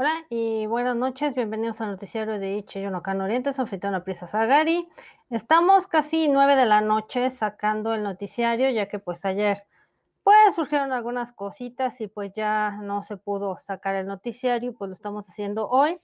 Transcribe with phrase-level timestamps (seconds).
[0.00, 4.88] Hola y buenas noches, bienvenidos al noticiario de Ichiyonokan Oriente, soy Fitona Prisa Sagari.
[5.28, 9.64] Estamos casi nueve de la noche sacando el noticiario, ya que pues ayer
[10.22, 14.94] pues surgieron algunas cositas y pues ya no se pudo sacar el noticiario, pues lo
[14.94, 15.98] estamos haciendo hoy.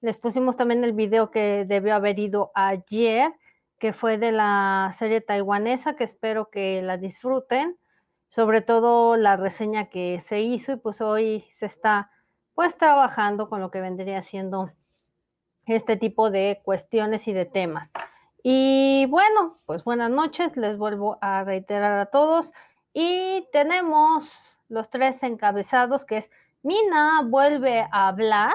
[0.00, 3.34] Les pusimos también el video que debió haber ido ayer,
[3.80, 7.76] que fue de la serie taiwanesa, que espero que la disfruten,
[8.28, 12.08] sobre todo la reseña que se hizo y pues hoy se está
[12.54, 14.70] pues trabajando con lo que vendría siendo
[15.66, 17.90] este tipo de cuestiones y de temas.
[18.42, 22.52] Y bueno, pues buenas noches, les vuelvo a reiterar a todos.
[22.92, 26.30] Y tenemos los tres encabezados, que es
[26.62, 28.54] Mina vuelve a hablar,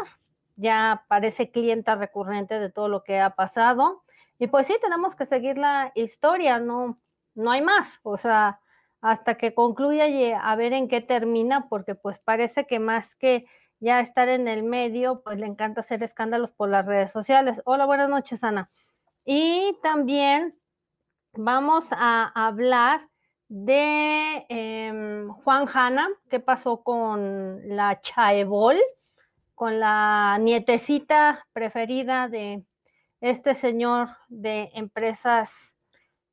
[0.56, 4.04] ya parece clienta recurrente de todo lo que ha pasado.
[4.40, 7.00] Y pues sí, tenemos que seguir la historia, no,
[7.36, 8.60] no hay más, o sea,
[9.02, 13.46] hasta que concluya y a ver en qué termina, porque pues parece que más que
[13.80, 17.62] ya estar en el medio, pues le encanta hacer escándalos por las redes sociales.
[17.66, 18.70] Hola, buenas noches, Ana.
[19.26, 20.56] Y también
[21.34, 23.08] vamos a hablar
[23.50, 28.78] de em, Juan Hanna, qué pasó con la Chaebol,
[29.56, 32.64] con la nietecita preferida de
[33.22, 35.76] este señor de empresas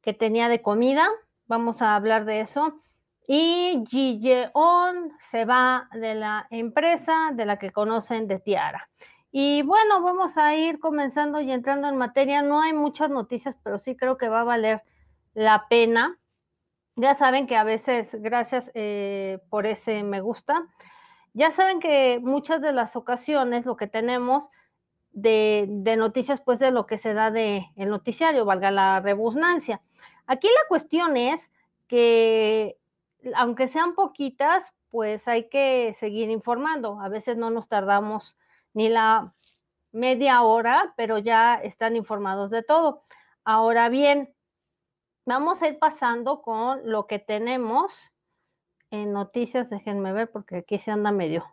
[0.02, 1.08] que tenía de comida.
[1.46, 2.83] Vamos a hablar de eso.
[3.26, 8.90] Y Gilleon se va de la empresa de la que conocen de Tiara.
[9.32, 12.42] Y bueno, vamos a ir comenzando y entrando en materia.
[12.42, 14.82] No hay muchas noticias, pero sí creo que va a valer
[15.32, 16.18] la pena.
[16.96, 20.68] Ya saben que a veces, gracias eh, por ese me gusta,
[21.32, 24.50] ya saben que muchas de las ocasiones lo que tenemos
[25.10, 29.80] de, de noticias, pues de lo que se da de el noticiario, valga la rebusnancia.
[30.26, 31.42] Aquí la cuestión es
[31.88, 32.76] que
[33.34, 37.00] aunque sean poquitas, pues hay que seguir informando.
[37.00, 38.36] A veces no nos tardamos
[38.72, 39.34] ni la
[39.92, 43.04] media hora, pero ya están informados de todo.
[43.44, 44.34] Ahora bien,
[45.26, 47.92] vamos a ir pasando con lo que tenemos
[48.90, 49.70] en noticias.
[49.70, 51.44] Déjenme ver porque aquí se anda medio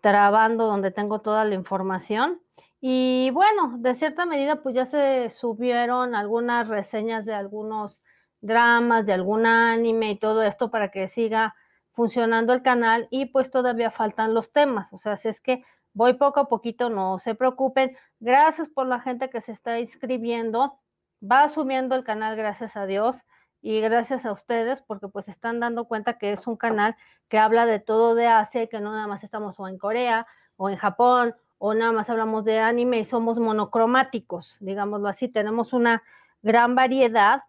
[0.00, 2.40] trabando donde tengo toda la información.
[2.80, 8.00] Y bueno, de cierta medida, pues ya se subieron algunas reseñas de algunos
[8.40, 11.54] dramas, de algún anime y todo esto para que siga
[11.92, 16.14] funcionando el canal y pues todavía faltan los temas, o sea, si es que voy
[16.14, 17.96] poco a poquito, no se preocupen.
[18.20, 20.78] Gracias por la gente que se está inscribiendo.
[21.20, 23.24] Va subiendo el canal, gracias a Dios,
[23.60, 26.96] y gracias a ustedes porque pues están dando cuenta que es un canal
[27.28, 30.26] que habla de todo de Asia y que no nada más estamos o en Corea
[30.56, 35.72] o en Japón o nada más hablamos de anime y somos monocromáticos, digámoslo así, tenemos
[35.72, 36.02] una
[36.42, 37.42] gran variedad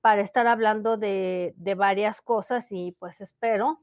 [0.00, 3.82] para estar hablando de, varias cosas y pues espero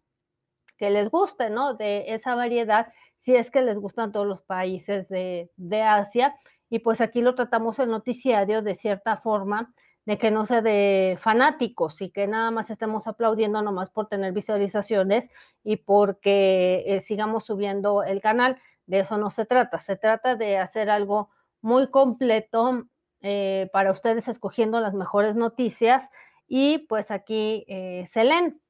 [0.77, 1.73] que les guste, ¿no?
[1.73, 6.35] De esa variedad, si es que les gustan todos los países de, de Asia.
[6.69, 9.73] Y pues aquí lo tratamos el noticiario de cierta forma,
[10.05, 14.31] de que no sea de fanáticos y que nada más estemos aplaudiendo nomás por tener
[14.33, 15.29] visualizaciones
[15.63, 18.57] y porque eh, sigamos subiendo el canal.
[18.85, 21.29] De eso no se trata, se trata de hacer algo
[21.61, 22.87] muy completo
[23.21, 26.07] eh, para ustedes escogiendo las mejores noticias
[26.47, 28.61] y pues aquí eh, se leen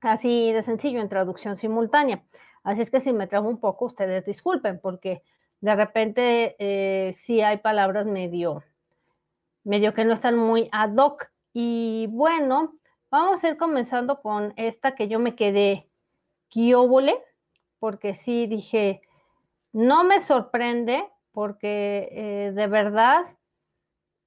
[0.00, 2.24] así de sencillo en traducción simultánea.
[2.64, 5.22] Así es que si me trago un poco, ustedes disculpen porque
[5.60, 8.64] de repente eh, sí hay palabras medio,
[9.62, 11.30] medio que no están muy ad hoc.
[11.52, 12.74] Y bueno,
[13.10, 15.88] vamos a ir comenzando con esta que yo me quedé
[16.48, 17.16] quióbole,
[17.78, 19.02] porque sí dije,
[19.72, 23.37] no me sorprende, porque de verdad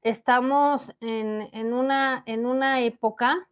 [0.01, 3.47] estamos en, una, en una época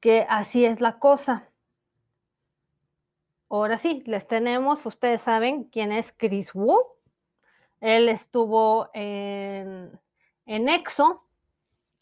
[0.00, 1.48] que así es la cosa.
[3.48, 6.78] Ahora sí, les tenemos, ustedes saben quién es Chris Wu.
[7.80, 9.98] Él estuvo en,
[10.46, 11.24] en EXO,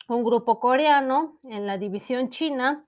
[0.08, 2.84] un grupo coreano en la división china.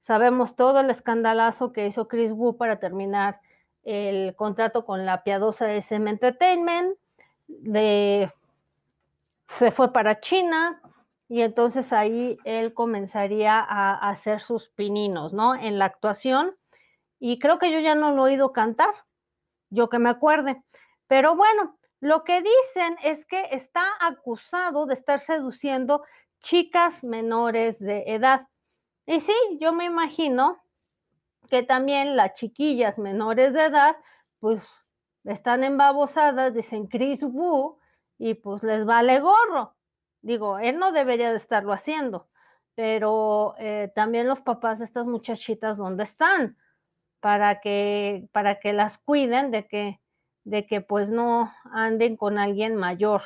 [0.00, 3.40] Sabemos todo el escandalazo que hizo Chris Wu para terminar
[3.84, 6.96] el contrato con la piadosa SM Entertainment.
[7.46, 8.30] De
[9.56, 10.80] se fue para China
[11.28, 15.54] y entonces ahí él comenzaría a, hacer sus pininos, ¿no?
[15.54, 16.56] En la actuación.
[17.18, 18.94] Y creo que yo ya no lo he oído cantar,
[19.70, 20.62] yo que me acuerde.
[21.06, 26.02] Pero bueno, lo que dicen es que está acusado de estar seduciendo
[26.40, 28.46] chicas menores de edad.
[29.04, 30.62] Y sí, yo me imagino
[31.50, 33.96] que también las chiquillas menores de edad,
[34.38, 34.62] pues
[35.24, 37.78] están embabosadas, dicen Chris Wu,
[38.18, 39.74] y pues les vale gorro.
[40.20, 42.28] Digo, él no debería de estarlo haciendo,
[42.74, 46.56] pero eh, también los papás de estas muchachitas, ¿dónde están?
[47.20, 50.00] para que, para que las cuiden de que,
[50.44, 53.22] de que pues no anden con alguien mayor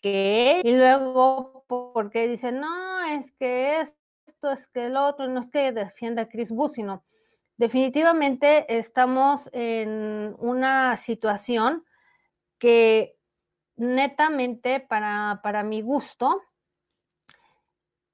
[0.00, 5.48] que y luego porque dicen, no, es que esto, es que el otro, no es
[5.48, 7.04] que defienda a Chris Wu, sino
[7.56, 11.84] definitivamente estamos en una situación
[12.58, 13.16] que
[13.78, 16.42] netamente para, para mi gusto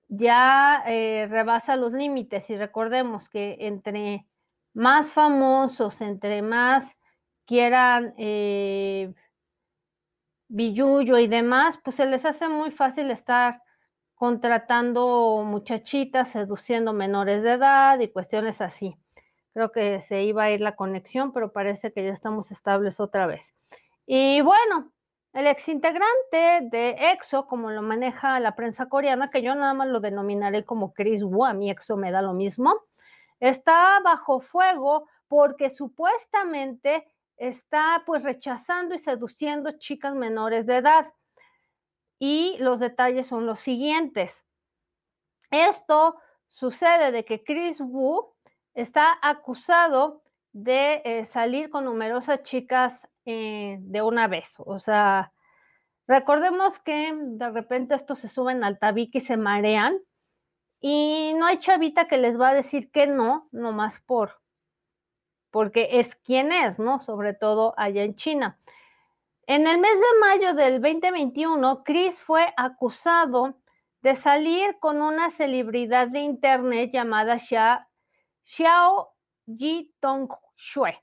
[0.09, 4.27] ya eh, rebasa los límites y recordemos que entre
[4.73, 6.97] más famosos, entre más
[7.47, 9.13] quieran eh,
[10.49, 13.61] y demás, pues se les hace muy fácil estar
[14.15, 18.97] contratando muchachitas, seduciendo menores de edad y cuestiones así.
[19.53, 23.27] Creo que se iba a ir la conexión, pero parece que ya estamos estables otra
[23.27, 23.53] vez.
[24.07, 24.93] Y bueno,
[25.35, 29.99] el exintegrante de EXO, como lo maneja la prensa coreana, que yo nada más lo
[29.99, 32.75] denominaré como Chris Wu, a mí EXO me da lo mismo,
[33.41, 37.05] está bajo fuego porque supuestamente
[37.37, 41.13] está pues rechazando y seduciendo chicas menores de edad.
[42.21, 44.47] Y los detalles son los siguientes.
[45.51, 46.17] Esto
[46.49, 48.33] sucede de que Chris Wu
[48.73, 50.23] está acusado
[50.53, 54.53] de eh, salir con numerosas chicas eh, de una vez.
[54.59, 55.33] O sea,
[56.07, 59.99] recordemos que de repente estos se suben al tabique y se marean
[60.81, 64.41] y no hay chavita que les va a decir que no, nomás por,
[65.51, 67.01] porque es quien es, ¿no?
[67.01, 68.59] Sobre todo allá en China.
[69.47, 73.55] En el mes de mayo del 2021, Chris fue acusado
[74.03, 79.15] de salir con una celebridad de internet llamada Xiao
[79.47, 80.99] Ji Tong Shue.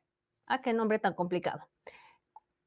[0.46, 1.71] Ah, qué nombre tan complicado.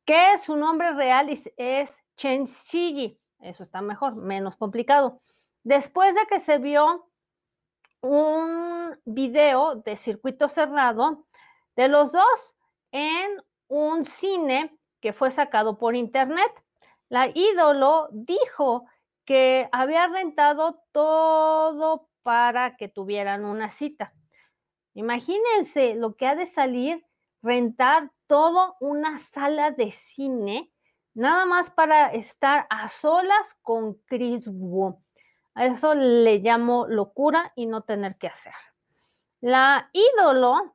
[0.05, 3.19] Que su nombre real es, Chen Shiji.
[3.41, 5.23] Eso está mejor, menos complicado.
[5.63, 7.09] Después de que se vio
[8.01, 11.27] un video de circuito cerrado
[11.75, 12.57] de los dos
[12.93, 16.51] en un cine que fue sacado por internet.
[17.09, 18.87] La ídolo dijo
[19.25, 24.13] que había rentado todo para que tuvieran una cita.
[24.95, 27.05] Imagínense lo que ha de salir
[27.43, 30.73] rentar toda una sala de cine
[31.15, 35.01] nada más para estar a solas con Chris Wu.
[35.55, 38.53] A eso le llamo locura y no tener que hacer.
[39.41, 40.75] La ídolo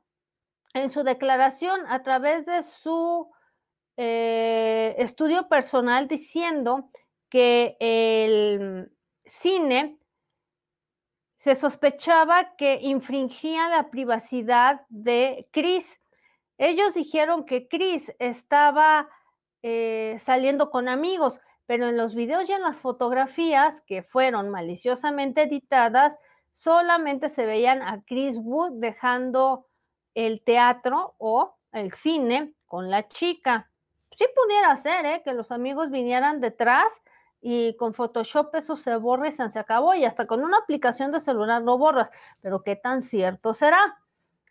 [0.72, 3.30] en su declaración a través de su
[3.98, 6.88] eh, estudio personal diciendo
[7.28, 8.90] que el
[9.26, 9.98] cine
[11.36, 15.99] se sospechaba que infringía la privacidad de Chris.
[16.60, 19.08] Ellos dijeron que Chris estaba
[19.62, 25.44] eh, saliendo con amigos, pero en los videos y en las fotografías que fueron maliciosamente
[25.44, 26.18] editadas,
[26.52, 29.68] solamente se veían a Chris Wood dejando
[30.14, 33.70] el teatro o el cine con la chica.
[34.18, 35.22] Sí pudiera ser, ¿eh?
[35.24, 36.92] Que los amigos vinieran detrás
[37.40, 41.20] y con Photoshop eso se borra y se acabó y hasta con una aplicación de
[41.20, 42.10] celular lo borras,
[42.42, 43.96] pero ¿qué tan cierto será?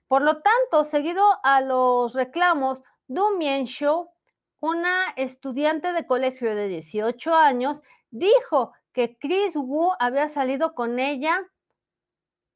[0.10, 4.10] Por lo tanto, seguido a los reclamos, Du Mien Show,
[4.60, 11.40] una estudiante de colegio de 18 años, dijo que Chris Wu había salido con ella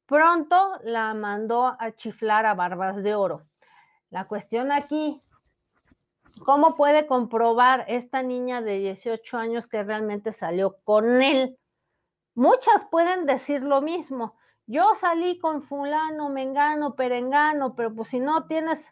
[0.06, 3.46] Pronto la mandó a chiflar a barbas de oro.
[4.10, 5.22] La cuestión aquí,
[6.44, 11.58] ¿cómo puede comprobar esta niña de 18 años que realmente salió con él?
[12.34, 14.36] Muchas pueden decir lo mismo.
[14.66, 18.82] Yo salí con fulano, mengano, perengano, pero pues si no tienes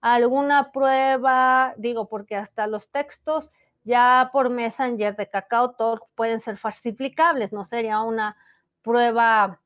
[0.00, 3.50] alguna prueba, digo, porque hasta los textos
[3.84, 8.36] ya por Messenger de Cacao Talk pueden ser falsificables, no sería una
[8.82, 9.60] prueba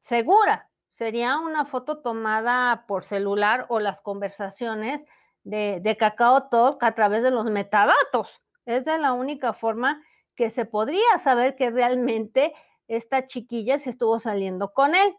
[0.00, 0.68] segura.
[0.92, 5.04] Sería una foto tomada por celular o las conversaciones
[5.44, 8.42] de, de Cacao Talk a través de los metadatos.
[8.66, 10.02] Es de la única forma
[10.36, 12.52] que se podría saber que realmente
[12.90, 15.16] esta chiquilla se estuvo saliendo con él.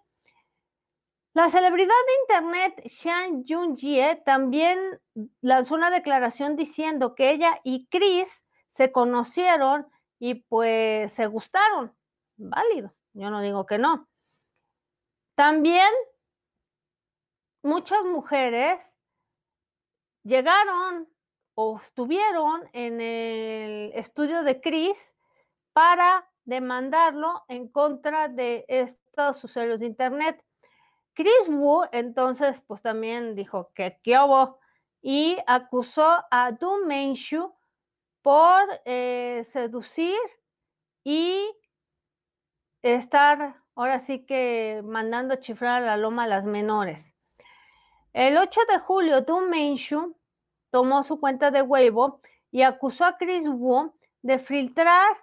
[1.33, 4.99] La celebridad de Internet, Shan Jun-jie, también
[5.39, 8.27] lanzó una declaración diciendo que ella y Chris
[8.69, 9.87] se conocieron
[10.19, 11.95] y pues se gustaron.
[12.35, 14.09] Válido, yo no digo que no.
[15.35, 15.89] También
[17.63, 18.83] muchas mujeres
[20.23, 21.07] llegaron
[21.55, 24.97] o estuvieron en el estudio de Chris
[25.71, 30.43] para demandarlo en contra de estos usuarios de Internet.
[31.13, 34.59] Chris Wu entonces pues también dijo que qué hubo
[35.01, 37.53] y acusó a Du Menshu
[38.21, 40.17] por eh, seducir
[41.03, 41.49] y
[42.81, 47.13] estar ahora sí que mandando chifrar a la loma a las menores.
[48.13, 50.15] El 8 de julio, Du Menshu
[50.69, 52.21] tomó su cuenta de Weibo
[52.51, 55.17] y acusó a Chris Wu de filtrar,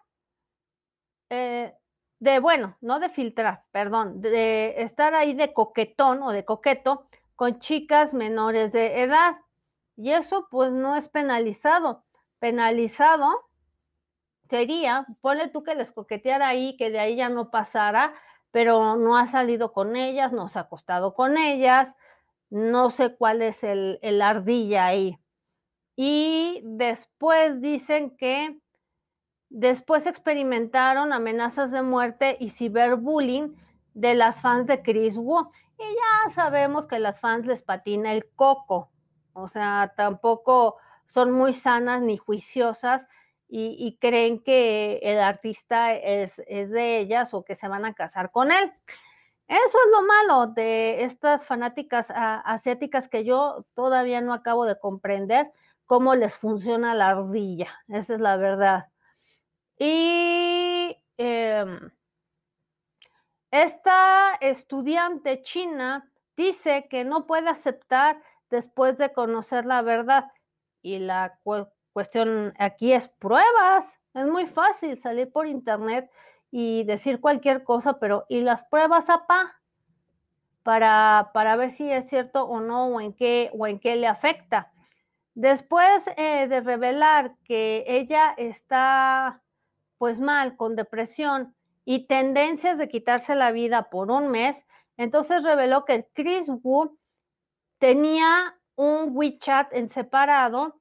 [1.31, 1.75] eh,
[2.21, 7.07] de, bueno, no de filtrar, perdón, de estar ahí de coquetón o de coqueto
[7.37, 9.37] con chicas menores de edad.
[9.97, 12.05] Y eso pues no es penalizado.
[12.39, 13.49] Penalizado
[14.49, 18.15] sería, ponle tú que les coqueteara ahí, que de ahí ya no pasara,
[18.51, 21.95] pero no ha salido con ellas, no se ha acostado con ellas,
[22.51, 25.19] no sé cuál es el, el ardilla ahí.
[25.97, 28.59] Y después dicen que
[29.51, 33.57] después experimentaron amenazas de muerte y ciberbullying
[33.95, 35.51] de las fans de Chris Wu.
[35.79, 38.91] Y ya sabemos que las fans les patina el coco,
[39.33, 40.77] o sea, tampoco
[41.07, 43.07] son muy sanas ni juiciosas
[43.51, 48.53] y, creen que el artista es, de ellas o que se van a casar con
[48.53, 48.73] él.
[49.47, 55.51] Eso es lo malo de estas fanáticas asiáticas que yo todavía no acabo de comprender
[55.87, 57.69] cómo les funciona la ardilla.
[57.89, 58.89] Esa es la verdad.
[59.79, 61.91] Y em,
[63.51, 68.21] esta estudiante china dice que no puede aceptar
[68.51, 70.31] después de conocer la verdad.
[70.83, 71.39] Y la
[71.93, 73.99] cuestión aquí es pruebas.
[74.15, 76.11] Es muy fácil salir por internet
[76.51, 79.61] y decir cualquier cosa, pero ¿y las pruebas, apa?
[80.63, 84.07] Para, para ver si es cierto o no, o en qué, o en qué le
[84.07, 84.73] afecta.
[85.35, 89.41] Después eh, de revelar que ella está
[89.99, 94.57] pues mal, con depresión y tendencias de quitarse la vida por un mes,
[94.97, 96.99] entonces reveló que Chris Wu
[97.79, 100.81] tenía un WeChat en separado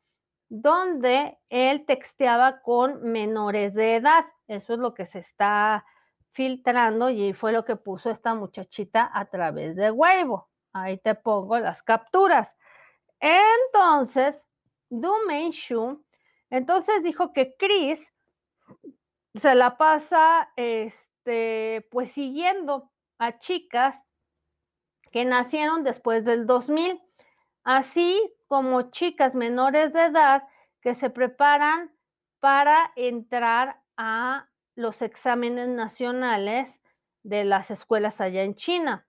[0.49, 4.25] donde él texteaba con menores de edad.
[4.47, 5.85] Eso es lo que se está
[6.31, 10.49] filtrando y fue lo que puso esta muchachita a través de Weibo.
[10.73, 12.55] Ahí te pongo las capturas.
[13.19, 14.43] Entonces,
[14.89, 15.11] Du
[15.51, 16.03] Shu,
[16.49, 18.05] entonces dijo que Chris
[19.39, 24.03] se la pasa, este, pues siguiendo a chicas
[25.11, 27.01] que nacieron después del 2000
[27.67, 30.47] así como chicas menores de edad
[30.81, 31.91] que se preparan
[32.39, 36.79] para entrar a los exámenes nacionales
[37.23, 39.05] de las escuelas allá en China.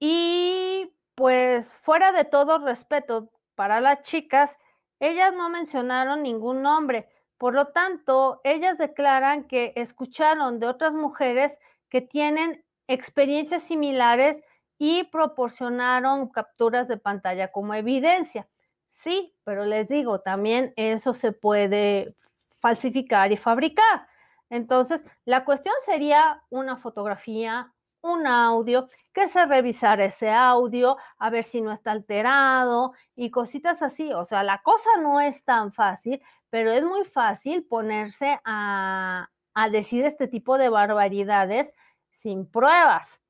[0.00, 4.56] Y pues fuera de todo respeto para las chicas,
[4.98, 7.08] ellas no mencionaron ningún nombre.
[7.38, 11.56] Por lo tanto, ellas declaran que escucharon de otras mujeres
[11.88, 14.42] que tienen experiencias similares
[14.78, 18.48] y proporcionaron capturas de pantalla como evidencia.
[18.86, 22.14] Sí, pero les digo, también eso se puede
[22.60, 24.08] falsificar y fabricar.
[24.50, 31.44] Entonces, la cuestión sería una fotografía, un audio, que se revisara ese audio, a ver
[31.44, 34.12] si no está alterado y cositas así.
[34.12, 39.68] O sea, la cosa no es tan fácil, pero es muy fácil ponerse a, a
[39.70, 41.72] decir este tipo de barbaridades
[42.10, 43.20] sin pruebas.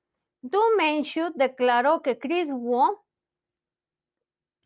[0.40, 3.00] Du Menshu declaró que Chris Wu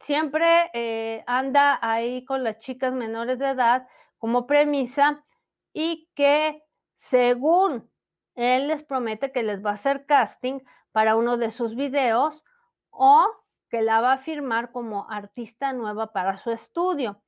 [0.01, 3.87] siempre eh, anda ahí con las chicas menores de edad
[4.19, 5.25] como premisa
[5.73, 6.63] y que
[6.95, 7.91] según
[8.35, 10.61] él les promete que les va a hacer casting
[10.93, 12.45] para uno de sus videos
[12.91, 13.27] o
[13.71, 17.23] que la va a firmar como artista nueva para su estudio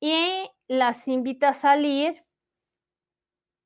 [0.00, 2.24] y las invita a salir,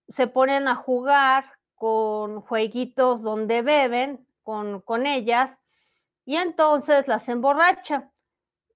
[0.08, 5.50] se ponen a jugar con jueguitos donde beben con, con ellas
[6.24, 8.10] y entonces las emborracha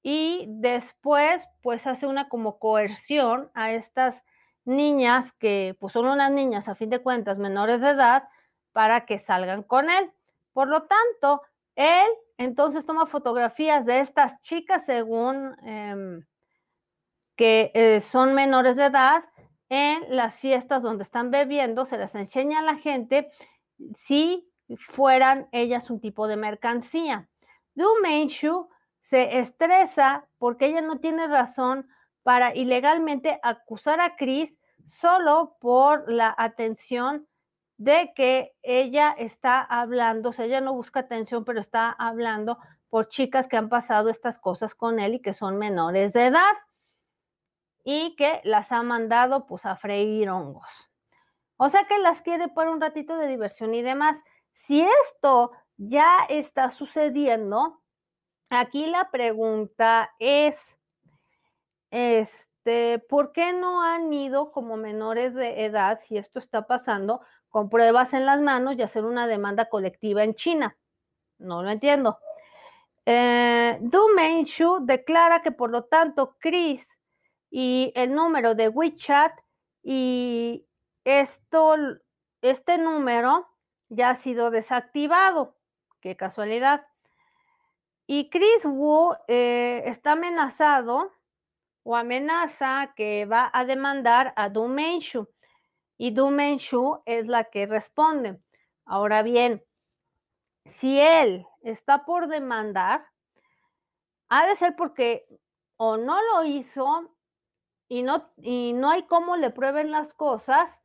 [0.03, 4.23] y después pues hace una como coerción a estas
[4.65, 8.29] niñas que pues son unas niñas a fin de cuentas menores de edad
[8.73, 10.13] para que salgan con él.
[10.53, 11.43] Por lo tanto,
[11.75, 16.25] él entonces toma fotografías de estas chicas según em,
[17.37, 19.25] que eh, son menores de edad
[19.69, 23.31] en las fiestas donde están bebiendo, se les enseña a la gente
[24.07, 24.49] si
[24.91, 27.29] fueran ellas un tipo de mercancía.
[27.75, 28.69] Du Menshu
[29.01, 31.89] se estresa porque ella no tiene razón
[32.23, 34.55] para ilegalmente acusar a Chris
[34.87, 37.27] solo por la atención
[37.77, 43.09] de que ella está hablando, o sea, ella no busca atención, pero está hablando por
[43.09, 46.53] chicas que han pasado estas cosas con él y que son menores de edad
[47.85, 50.89] y que las ha mandado pues a freír hongos.
[51.57, 54.17] O sea que las quiere por un ratito de diversión y demás.
[54.55, 57.81] Si esto ya está sucediendo,
[58.51, 60.75] aquí la pregunta es,
[61.91, 67.69] este, ¿por qué no han ido como menores de edad, si esto está pasando, con
[67.69, 70.77] pruebas en las manos y hacer una demanda colectiva en China?
[71.39, 72.19] No lo entiendo.
[73.07, 76.89] Eh, du Menshu declara que por lo tanto Chris
[77.57, 79.33] y el número de WeChat
[79.85, 80.67] y
[81.05, 81.77] esto,
[82.43, 83.47] este número
[83.89, 85.55] ya ha sido desactivado.
[86.01, 86.85] Qué casualidad.
[88.09, 91.13] Y Chris Wu eh, está amenazado
[91.85, 95.29] o amenaza que va a demandar a Du Menshu.
[95.97, 98.41] Y Du Menshu es la que responde.
[98.85, 99.63] Ahora bien,
[100.71, 103.07] si él está por demandar,
[104.29, 105.25] ha de ser porque
[105.77, 107.14] o no lo hizo
[107.95, 110.81] y no, y no hay cómo le prueben las cosas,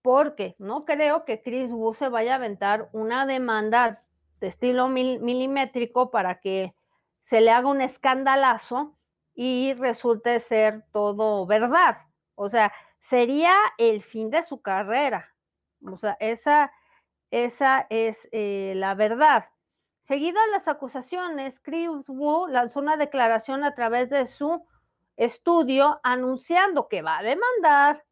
[0.00, 4.02] porque no creo que Chris Wu se vaya a aventar una demanda
[4.40, 6.74] de estilo milimétrico para que
[7.24, 8.96] se le haga un escandalazo
[9.34, 11.98] y resulte ser todo verdad.
[12.36, 15.28] O sea, sería el fin de su carrera.
[15.86, 16.72] O sea, esa,
[17.30, 19.50] esa es eh, la verdad.
[20.08, 24.64] Seguido a las acusaciones, Chris Wu lanzó una declaración a través de su
[25.16, 28.04] estudio anunciando que va a demandar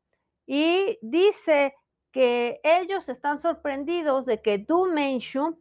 [0.46, 1.74] y dice
[2.12, 5.58] que ellos están sorprendidos de que Du Menshu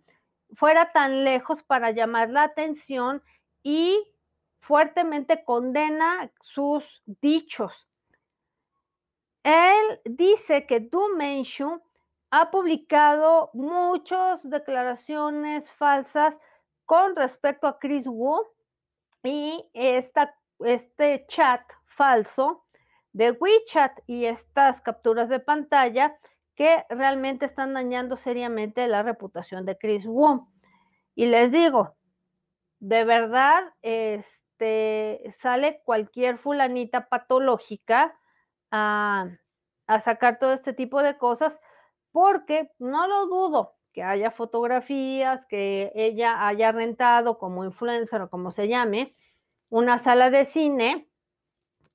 [0.55, 3.24] fuera tan lejos para llamar la atención
[3.63, 4.03] y
[4.60, 7.88] fuertemente condena sus dichos.
[9.43, 11.82] Él dice que Du Menshu
[12.32, 16.36] ha publicado muchas declaraciones falsas
[16.86, 18.41] con respecto a Chris Wu
[19.23, 22.65] y esta, este chat falso
[23.13, 26.17] de WeChat y estas capturas de pantalla
[26.56, 30.47] que realmente están dañando seriamente la reputación de Chris Wu.
[31.15, 31.95] Y les digo,
[32.80, 38.17] de verdad, este, sale cualquier fulanita patológica
[38.71, 39.28] a,
[39.88, 41.60] a sacar todo este tipo de cosas,
[42.12, 48.52] porque no lo dudo que haya fotografías, que ella haya rentado como influencer o como
[48.52, 49.15] se llame,
[49.71, 51.07] una sala de cine,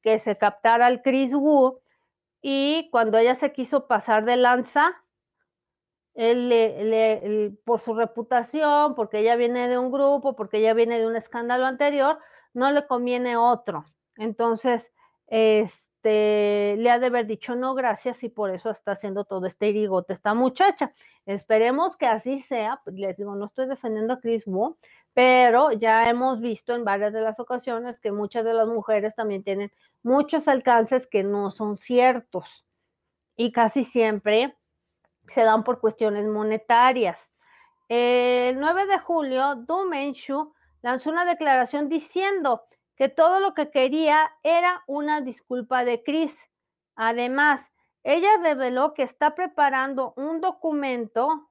[0.03, 1.81] que se captara al Chris Wu
[2.43, 4.95] y cuando ella se quiso pasar de lanza,
[6.15, 11.07] él le, por su reputación, porque ella viene de un grupo, porque ella viene de
[11.07, 12.19] un escándalo anterior,
[12.55, 13.85] no le conviene otro.
[14.17, 14.91] Entonces,
[15.27, 19.69] este, le ha de haber dicho no, gracias, y por eso está haciendo todo este
[19.69, 20.95] irigote esta muchacha.
[21.27, 22.81] Esperemos que así sea.
[22.87, 24.79] Les digo, no estoy defendiendo a Chris Wu,
[25.17, 29.43] pero ya hemos visto en varias de las ocasiones que muchas de las mujeres también
[29.43, 32.67] tienen muchos alcances que no son ciertos
[33.35, 34.55] y casi siempre
[35.29, 37.19] se dan por cuestiones monetarias.
[37.89, 40.53] El 9 de julio, Du Menshu
[40.83, 46.39] lanzó una declaración diciendo que todo lo que quería era una disculpa de Chris.
[46.95, 47.67] Además,
[48.05, 51.49] ella reveló que está preparando un documento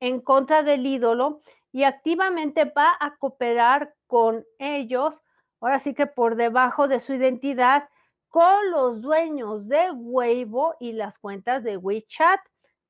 [0.00, 1.42] en contra del ídolo
[1.74, 5.20] y activamente va a cooperar con ellos,
[5.60, 7.88] ahora sí que por debajo de su identidad,
[8.28, 12.38] con los dueños de Weibo y las cuentas de WeChat.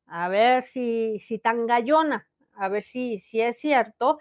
[0.05, 4.19] A ver si, si tan gallona, a ver si, si es cierto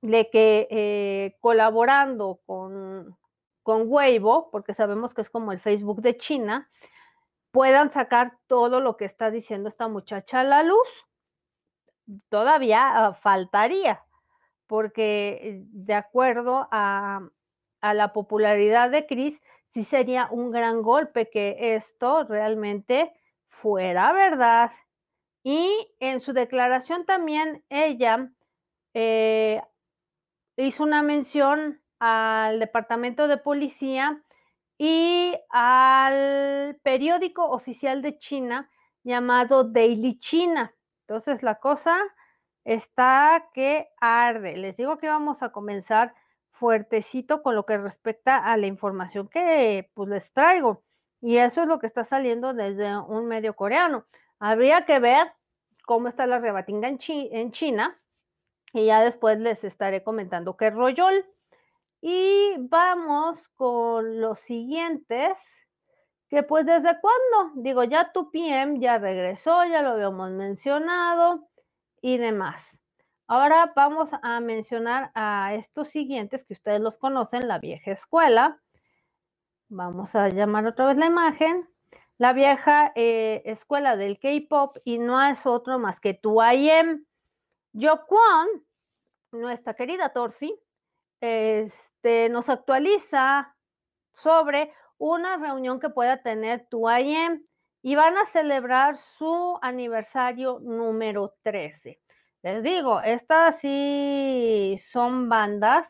[0.00, 3.18] de que eh, colaborando con,
[3.62, 6.70] con Weibo, porque sabemos que es como el Facebook de China,
[7.50, 10.88] puedan sacar todo lo que está diciendo esta muchacha a la luz
[12.28, 14.02] todavía ah, faltaría,
[14.66, 17.28] porque eh, de acuerdo a,
[17.82, 19.40] la popularidad de Chris,
[19.72, 23.12] sí sería un gran golpe que esto realmente
[23.48, 24.72] fuera verdad.
[25.44, 28.32] Y en su declaración también ella
[28.92, 29.62] eh,
[30.56, 34.20] hizo una mención al Departamento de Policía
[34.78, 38.68] y al periódico oficial de China
[39.04, 40.74] llamado Daily China.
[41.08, 41.96] Entonces la cosa
[42.64, 44.56] está que arde.
[44.56, 46.14] Les digo que vamos a comenzar
[46.50, 50.82] fuertecito con lo que respecta a la información que pues les traigo.
[51.20, 54.06] Y eso es lo que está saliendo desde un medio coreano.
[54.40, 55.32] Habría que ver
[55.84, 57.96] cómo está la rebatinga en, en China
[58.72, 61.06] y ya después les estaré comentando qué rollo.
[62.00, 65.38] Y vamos con los siguientes
[66.28, 71.48] que pues desde cuándo, digo, ya tu PM ya regresó, ya lo habíamos mencionado
[72.00, 72.62] y demás.
[73.28, 78.60] Ahora vamos a mencionar a estos siguientes que ustedes los conocen, la vieja escuela.
[79.68, 81.68] Vamos a llamar otra vez la imagen.
[82.18, 87.04] La vieja eh, escuela del K-pop y no es otro más que tu IM.
[87.72, 88.48] Kwon,
[89.32, 90.58] nuestra querida Torsi,
[91.20, 93.54] este, nos actualiza
[94.12, 97.46] sobre una reunión que pueda tener tu IM
[97.82, 102.00] y van a celebrar su aniversario número 13.
[102.42, 105.88] Les digo, estas sí son bandas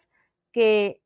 [0.52, 1.02] que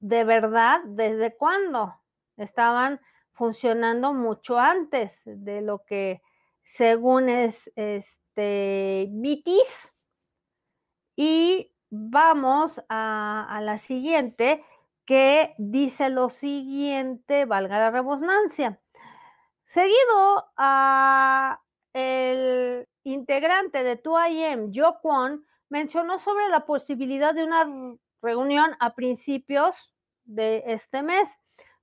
[0.00, 1.94] de verdad, ¿desde cuándo?
[2.36, 3.00] Estaban
[3.32, 6.22] funcionando mucho antes de lo que
[6.62, 9.08] según es este.
[11.16, 14.64] Y vamos a la siguiente
[15.06, 18.80] que dice lo siguiente, valga la redundancia.
[19.66, 21.60] Seguido a
[21.92, 27.66] el integrante de 2AM, Jo Kwon, mencionó sobre la posibilidad de una
[28.22, 29.76] reunión a principios
[30.24, 31.28] de este mes.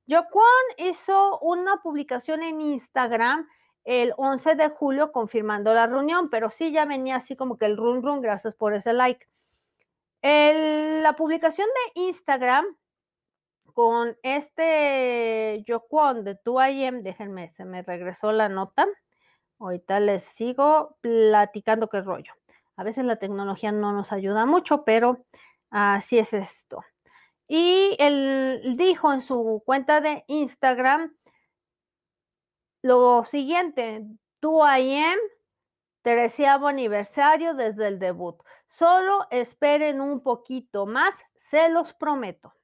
[0.09, 0.45] Jo Kwon
[0.89, 3.47] hizo una publicación en Instagram
[3.83, 7.77] el 11 de julio confirmando la reunión, pero sí ya venía así como que el
[7.77, 9.25] run run, gracias por ese like.
[10.21, 12.65] la publicación de Instagram
[13.77, 18.87] con este Yokwon de 2AM, déjenme, se me regresó la nota.
[19.59, 22.33] Ahorita les sigo platicando qué rollo.
[22.75, 25.23] A veces la tecnología no nos ayuda mucho, pero
[25.69, 26.83] así es esto.
[27.47, 31.15] Y él dijo en su cuenta de Instagram
[32.81, 34.07] lo siguiente,
[34.41, 35.19] 2AM,
[36.01, 38.37] treceavo aniversario desde el debut.
[38.65, 42.56] Solo esperen un poquito más, se los prometo.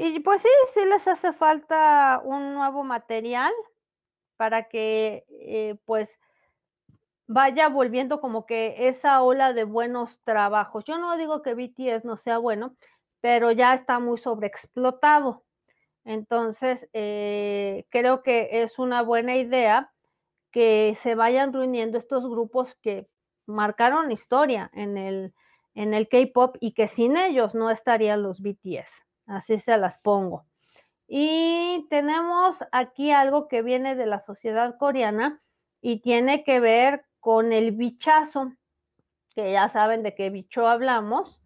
[0.00, 3.52] Y pues sí, sí les hace falta un nuevo material
[4.36, 6.08] para que eh, pues
[7.26, 10.84] vaya volviendo como que esa ola de buenos trabajos.
[10.84, 12.76] Yo no digo que BTS no sea bueno,
[13.20, 15.42] pero ya está muy sobreexplotado.
[16.04, 19.92] Entonces, eh, creo que es una buena idea
[20.52, 23.08] que se vayan reuniendo estos grupos que
[23.46, 25.34] marcaron historia en el,
[25.74, 29.07] en el K-Pop y que sin ellos no estarían los BTS.
[29.28, 30.46] Así se las pongo.
[31.06, 35.40] Y tenemos aquí algo que viene de la sociedad coreana
[35.80, 38.52] y tiene que ver con el bichazo,
[39.34, 41.42] que ya saben de qué bicho hablamos,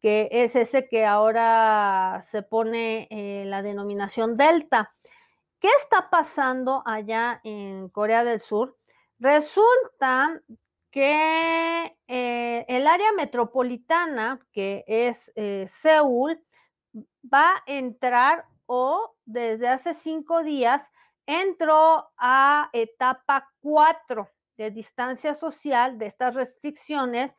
[0.00, 4.94] que es ese que ahora se pone eh, la denominación delta.
[5.60, 8.76] ¿Qué está pasando allá en Corea del Sur?
[9.18, 10.40] Resulta
[10.90, 16.38] que eh, el área metropolitana, que es eh, Seúl,
[17.32, 20.82] va a entrar o desde hace cinco días
[21.26, 27.32] entró a etapa cuatro de distancia social de estas restricciones,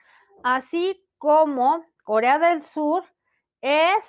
[0.44, 3.04] así como Corea del Sur
[3.62, 4.06] es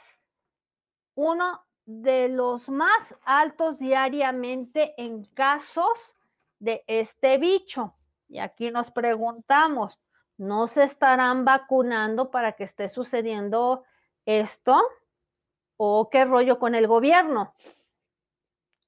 [1.15, 6.17] uno de los más altos diariamente en casos
[6.59, 7.95] de este bicho.
[8.29, 9.99] Y aquí nos preguntamos,
[10.37, 13.85] ¿no se estarán vacunando para que esté sucediendo
[14.27, 14.83] esto?
[15.77, 17.55] O qué rollo con el gobierno.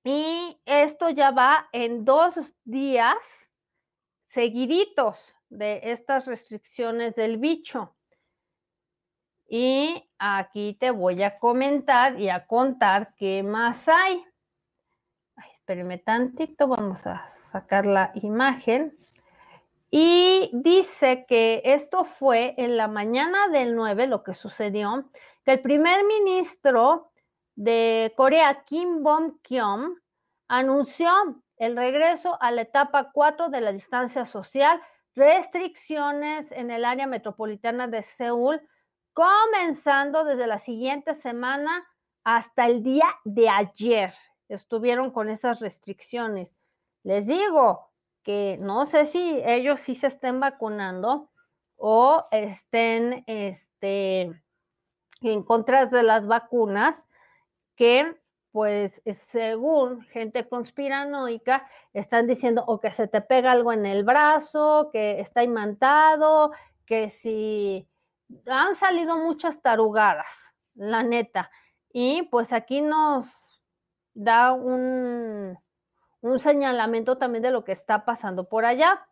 [0.05, 3.17] Y esto ya va en dos días
[4.29, 7.95] seguiditos de estas restricciones del bicho.
[9.49, 14.23] Y aquí te voy a comentar y a contar qué más hay.
[15.37, 18.97] Ay, espérenme tantito, vamos a sacar la imagen.
[19.91, 25.09] Y dice que esto fue en la mañana del 9 lo que sucedió
[25.47, 27.11] el primer ministro
[27.55, 29.95] de Corea, Kim Bom-kyom,
[30.49, 31.11] anunció
[31.57, 34.81] el regreso a la etapa 4 de la distancia social,
[35.15, 38.61] restricciones en el área metropolitana de Seúl,
[39.13, 41.85] comenzando desde la siguiente semana
[42.25, 44.15] hasta el día de ayer.
[44.49, 46.55] Estuvieron con esas restricciones.
[47.03, 47.91] Les digo
[48.23, 51.31] que no sé si ellos sí se estén vacunando
[51.77, 54.41] o estén, este,
[55.21, 57.03] en contra de las vacunas
[57.77, 58.17] que
[58.51, 59.01] pues
[59.31, 65.21] según gente conspiranoica están diciendo o que se te pega algo en el brazo, que
[65.21, 66.53] está imantado,
[66.87, 67.89] que si
[68.47, 71.51] han salido muchas tarugadas, la neta.
[71.93, 73.31] Y pues aquí nos
[74.15, 75.57] da un,
[76.23, 79.07] un señalamiento también de lo que está pasando por allá.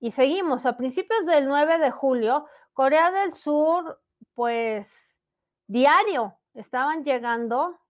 [0.00, 4.00] Y seguimos, a principios del 9 de julio, Corea del Sur
[4.34, 4.88] pues
[5.72, 7.80] diario estaban llegando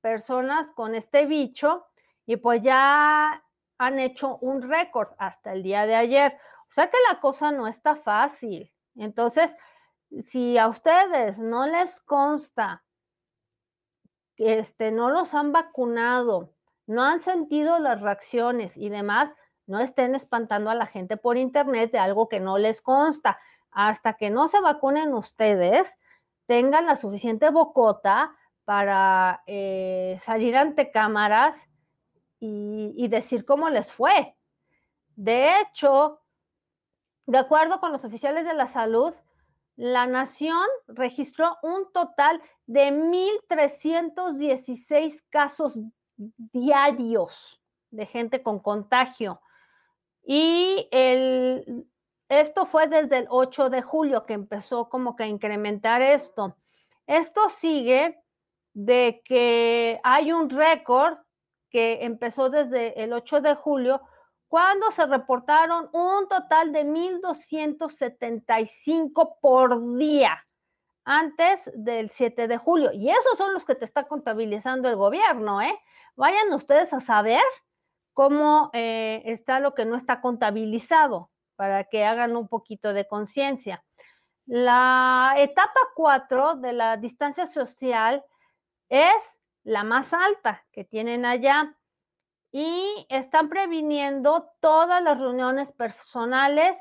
[0.00, 1.86] personas con este bicho
[2.26, 3.42] y pues ya
[3.78, 6.36] han hecho un récord hasta el día de ayer.
[6.68, 8.72] O sea que la cosa no está fácil.
[8.96, 9.56] Entonces,
[10.26, 12.82] si a ustedes no les consta
[14.36, 16.52] que este, no los han vacunado,
[16.86, 19.32] no han sentido las reacciones y demás,
[19.66, 23.38] no estén espantando a la gente por internet de algo que no les consta.
[23.70, 25.96] Hasta que no se vacunen ustedes,
[26.50, 28.34] tengan la suficiente bocota
[28.64, 31.64] para eh, salir ante cámaras
[32.40, 34.34] y, decir cómo les fue.
[35.14, 36.18] De hecho,
[37.26, 39.14] de acuerdo con los oficiales de la salud,
[39.76, 45.78] la nación registró un total de 1.316 casos
[46.16, 49.40] diarios de gente con contagio.
[50.24, 51.86] Y el,
[52.30, 56.56] esto fue desde el 8 de julio que empezó como que a incrementar esto.
[57.08, 58.22] Esto sigue
[58.72, 61.18] de que hay un récord
[61.70, 64.00] que empezó desde el 8 de julio
[64.46, 70.46] cuando se reportaron un total de 1.275 por día
[71.04, 72.92] antes del 7 de julio.
[72.92, 75.76] Y esos son los que te está contabilizando el gobierno, ¿eh?
[76.14, 77.42] Vayan ustedes a saber
[78.12, 81.29] cómo eh, está lo que no está contabilizado
[81.60, 83.84] para que hagan un poquito de conciencia.
[84.46, 88.24] La etapa 4 de la distancia social
[88.88, 91.76] es la más alta que tienen allá
[92.50, 96.78] y están previniendo todas las reuniones personales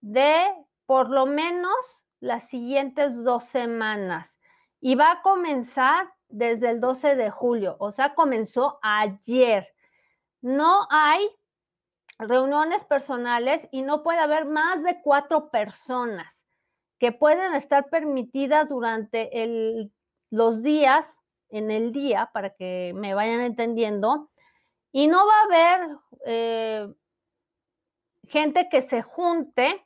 [0.00, 0.46] de
[0.86, 4.38] por lo menos las siguientes dos semanas.
[4.80, 9.68] Y va a comenzar desde el 12 de julio, o sea, comenzó ayer.
[10.40, 11.28] No hay
[12.18, 16.32] reuniones personales y no puede haber más de cuatro personas
[16.98, 19.92] que pueden estar permitidas durante el,
[20.30, 24.30] los días, en el día, para que me vayan entendiendo,
[24.92, 26.94] y no va a haber eh,
[28.28, 29.84] gente que se junte.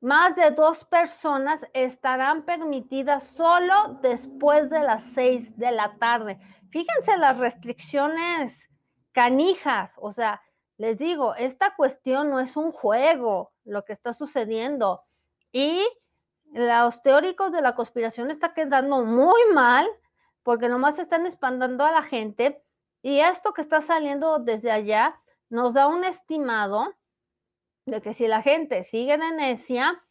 [0.00, 6.38] Más de dos personas estarán permitidas solo después de las seis de la tarde.
[6.70, 8.68] Fíjense las restricciones
[9.14, 10.42] canijas, o sea,
[10.76, 15.02] les digo, esta cuestión no es un juego, lo que está sucediendo.
[15.52, 15.82] Y
[16.52, 19.86] los teóricos de la conspiración está quedando muy mal
[20.42, 22.62] porque nomás están espantando a la gente
[23.02, 26.94] y esto que está saliendo desde allá nos da un estimado
[27.86, 30.02] de que si la gente sigue de necia,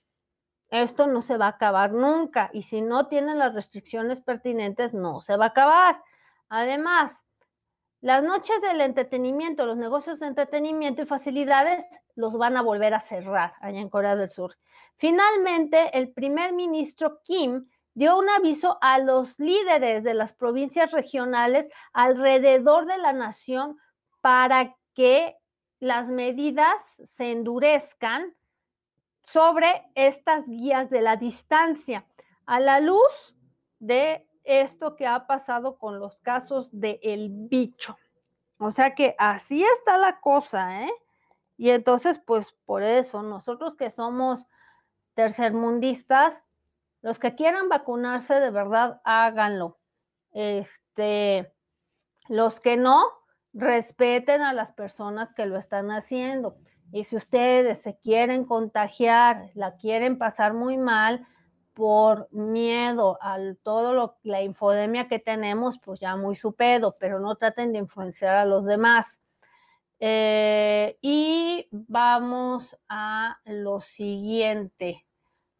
[0.69, 2.49] esto no se va a acabar nunca.
[2.53, 6.01] Y si no tienen las restricciones pertinentes, no se va a acabar.
[6.49, 7.15] Además,
[8.03, 11.85] las noches del entretenimiento, los negocios de entretenimiento y facilidades
[12.15, 14.57] los van a volver a cerrar allá en Corea del Sur.
[14.97, 21.69] Finalmente, el primer ministro Kim dio un aviso a los líderes de las provincias regionales
[21.93, 23.77] alrededor de la nación
[24.19, 25.37] para que
[25.79, 26.75] las medidas
[27.15, 28.35] se endurezcan
[29.21, 32.05] sobre estas guías de la distancia
[32.45, 33.33] a la luz
[33.79, 37.97] de esto que ha pasado con los casos del el bicho.
[38.57, 40.91] O sea que así está la cosa, ¿eh?
[41.57, 44.45] Y entonces, pues por eso, nosotros que somos
[45.13, 46.41] tercermundistas,
[47.01, 49.77] los que quieran vacunarse, de verdad, háganlo.
[50.31, 51.53] Este,
[52.27, 53.03] los que no,
[53.53, 56.55] respeten a las personas que lo están haciendo.
[56.91, 61.27] Y si ustedes se quieren contagiar, la quieren pasar muy mal
[61.73, 67.19] por miedo a todo lo, la infodemia que tenemos, pues ya muy su pedo, pero
[67.19, 69.19] no traten de influenciar a los demás.
[69.99, 75.05] Eh, y vamos a lo siguiente.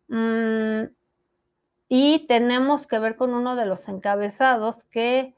[0.07, 0.83] Mm,
[1.87, 5.33] y tenemos que ver con uno de los encabezados que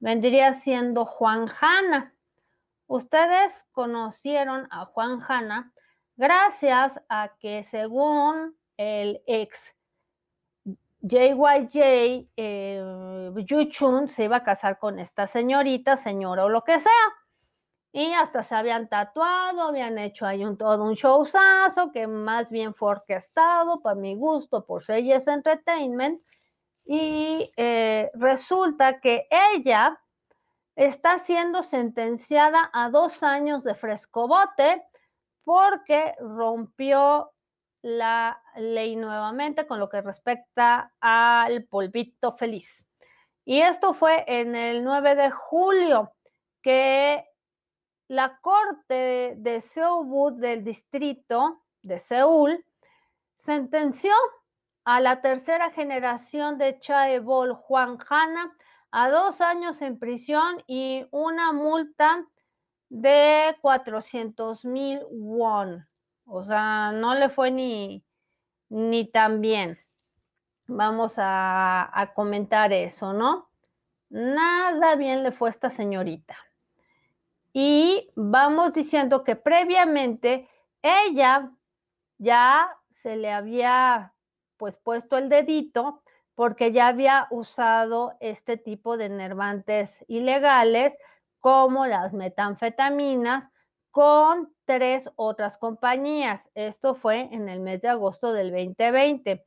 [0.00, 2.14] vendría siendo Juan Hanna.
[2.86, 5.72] Ustedes conocieron a Juan Hanna
[6.16, 9.74] gracias a que según el ex
[11.08, 16.90] JYJ eh, Yuchun se iba a casar con esta señorita, señora o lo que sea.
[17.90, 22.90] Y hasta se habían tatuado, habían hecho ahí todo un showzazo que más bien fue
[22.90, 26.20] orquestado para mi gusto por Reyes Entertainment.
[26.84, 29.98] Y eh, resulta que ella
[30.76, 34.84] está siendo sentenciada a dos años de frescobote
[35.44, 37.32] porque rompió
[37.82, 42.86] la ley nuevamente con lo que respecta al polvito feliz.
[43.44, 46.12] Y esto fue en el 9 de julio
[46.62, 47.24] que
[48.08, 52.64] la Corte de Seoul del Distrito de Seúl
[53.38, 54.12] sentenció
[54.84, 58.56] a la tercera generación de Chaebol Juan Hanna
[58.90, 62.26] a dos años en prisión y una multa
[62.88, 65.86] de 400 mil won.
[66.30, 68.04] O sea, no le fue ni,
[68.68, 69.78] ni tan bien.
[70.66, 73.48] Vamos a, comentar eso, ¿no?
[74.10, 76.36] Nada bien le fue a esta señorita
[77.52, 80.48] y vamos diciendo que previamente
[80.82, 81.50] ella
[82.18, 84.14] ya se le había
[84.56, 86.02] pues puesto el dedito
[86.34, 90.96] porque ya había usado este tipo de enervantes ilegales
[91.40, 93.50] como las metanfetaminas
[93.90, 96.46] con tres otras compañías.
[96.54, 99.42] Esto fue en el mes de agosto del 2020.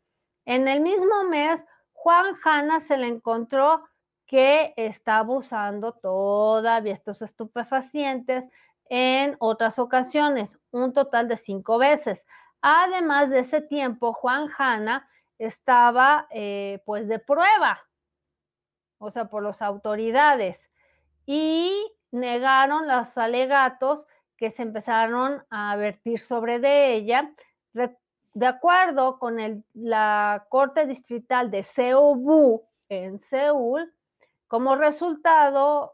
[0.45, 3.83] En el mismo mes, Juan Hanna se le encontró
[4.25, 8.49] que estaba usando todavía estos estupefacientes
[8.89, 12.25] en otras ocasiones, un total de cinco veces.
[12.63, 15.07] Además de ese tiempo, Juan Hanna
[15.37, 17.79] estaba eh, pues de prueba,
[18.97, 20.67] o sea, por las autoridades,
[21.27, 21.71] y
[22.09, 24.07] negaron los alegatos
[24.41, 27.31] que se empezaron a vertir sobre de ella.
[28.33, 33.93] De acuerdo con la Corte Distrital de Seobu en Seúl,
[34.47, 35.93] como resultado,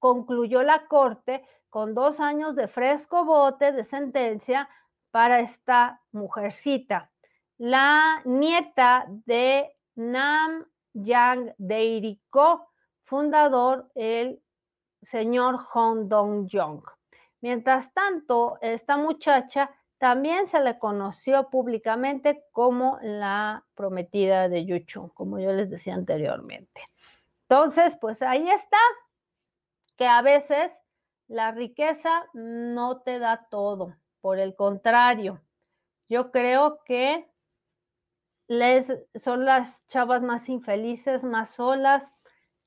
[0.00, 4.68] concluyó la Corte con dos años de fresco bote de sentencia
[5.12, 7.12] para esta mujercita.
[7.58, 12.70] La nieta de Nam Yang Deiriko,
[13.04, 14.42] fundador, el
[15.00, 16.82] señor Hong Dong-jong.
[17.44, 25.38] Mientras tanto, esta muchacha también se le conoció públicamente como la prometida de Yuchu, como
[25.38, 26.88] yo les decía anteriormente.
[27.42, 28.78] Entonces, pues ahí está,
[29.98, 30.80] que a veces
[31.28, 35.42] la riqueza no te da todo, por el contrario,
[36.08, 37.30] yo creo que
[38.48, 42.10] les, son las chavas más infelices, más solas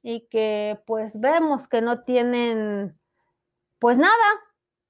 [0.03, 2.95] y que pues vemos que no tienen
[3.79, 4.43] pues nada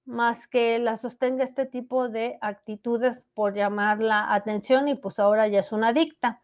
[0.08, 5.48] más que la sostenga este tipo de actitudes por llamar la atención y pues ahora
[5.48, 6.41] ya es una adicta.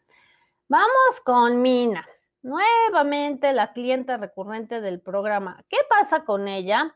[0.67, 2.05] Vamos con Mina.
[2.41, 5.63] Nuevamente la clienta recurrente del programa.
[5.69, 6.93] ¿Qué pasa con ella?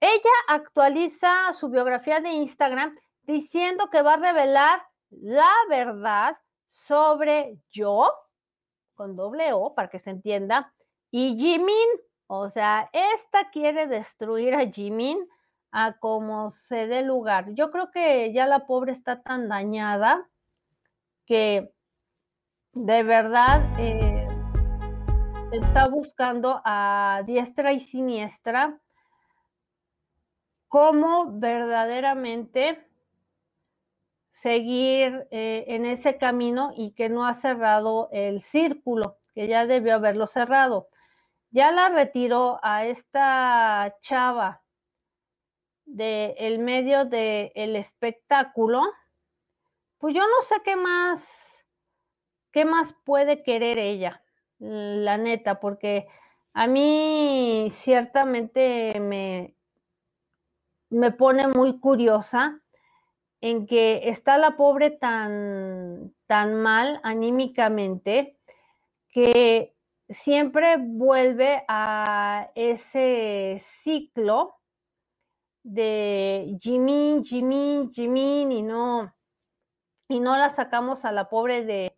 [0.00, 6.36] Ella actualiza su biografía de Instagram diciendo que va a revelar la verdad
[6.68, 8.12] sobre yo,
[8.94, 10.72] con doble O para que se entienda,
[11.10, 11.88] y Jimin.
[12.26, 15.26] O sea, esta quiere destruir a Jimin
[15.70, 17.54] a como se dé lugar.
[17.54, 20.28] Yo creo que ya la pobre está tan dañada
[21.26, 21.72] que
[22.72, 24.26] de verdad eh,
[25.52, 28.78] está buscando a diestra y siniestra
[30.68, 32.86] cómo verdaderamente
[34.30, 39.96] seguir eh, en ese camino y que no ha cerrado el círculo, que ya debió
[39.96, 40.88] haberlo cerrado.
[41.50, 44.62] Ya la retiró a esta chava
[45.88, 48.82] del el medio del espectáculo,
[49.98, 51.28] pues yo no sé qué más,
[52.52, 54.22] qué más puede querer ella
[54.58, 56.08] la neta, porque
[56.52, 59.54] a mí ciertamente me,
[60.90, 62.60] me pone muy curiosa
[63.40, 68.36] en que está la pobre tan, tan mal anímicamente
[69.10, 69.74] que
[70.08, 74.57] siempre vuelve a ese ciclo
[75.68, 79.14] de Jimin, Jimin, Jimin y no,
[80.08, 81.96] y no la sacamos a la pobre de,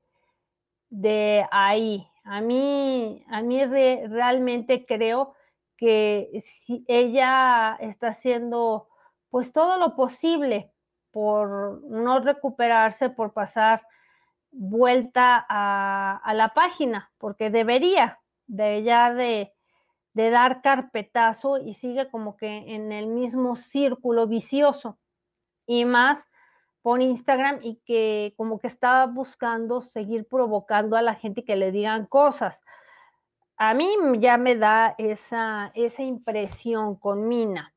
[0.88, 2.06] de ahí.
[2.24, 5.34] A mí, a mí realmente creo
[5.76, 8.88] que si ella está haciendo
[9.30, 10.72] pues todo lo posible
[11.12, 13.86] por no recuperarse, por pasar
[14.50, 19.52] vuelta a, la página, porque debería de ya de,
[20.12, 24.98] de dar carpetazo y sigue como que en el mismo círculo vicioso.
[25.66, 26.24] Y más
[26.82, 31.72] por Instagram y que como que estaba buscando seguir provocando a la gente que le
[31.72, 32.60] digan cosas.
[33.56, 37.74] A mí ya me da esa, esa impresión con Mina.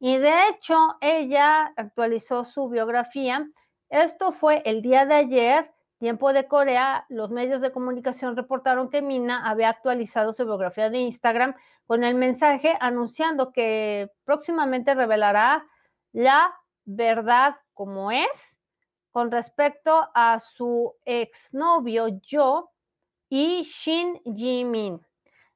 [0.00, 3.46] Y de hecho, ella actualizó su biografía.
[3.90, 5.70] Esto fue el día de ayer,
[6.00, 7.04] tiempo de Corea.
[7.08, 11.54] Los medios de comunicación reportaron que Mina había actualizado su biografía de Instagram
[11.86, 15.64] con el mensaje anunciando que próximamente revelará
[16.12, 16.52] la
[16.84, 18.56] verdad como es
[19.12, 22.70] con respecto a su exnovio Yo
[23.28, 25.00] y Shin Jimin.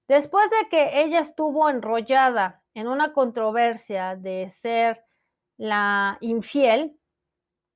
[0.07, 5.03] Después de que ella estuvo enrollada en una controversia de ser
[5.57, 6.99] la infiel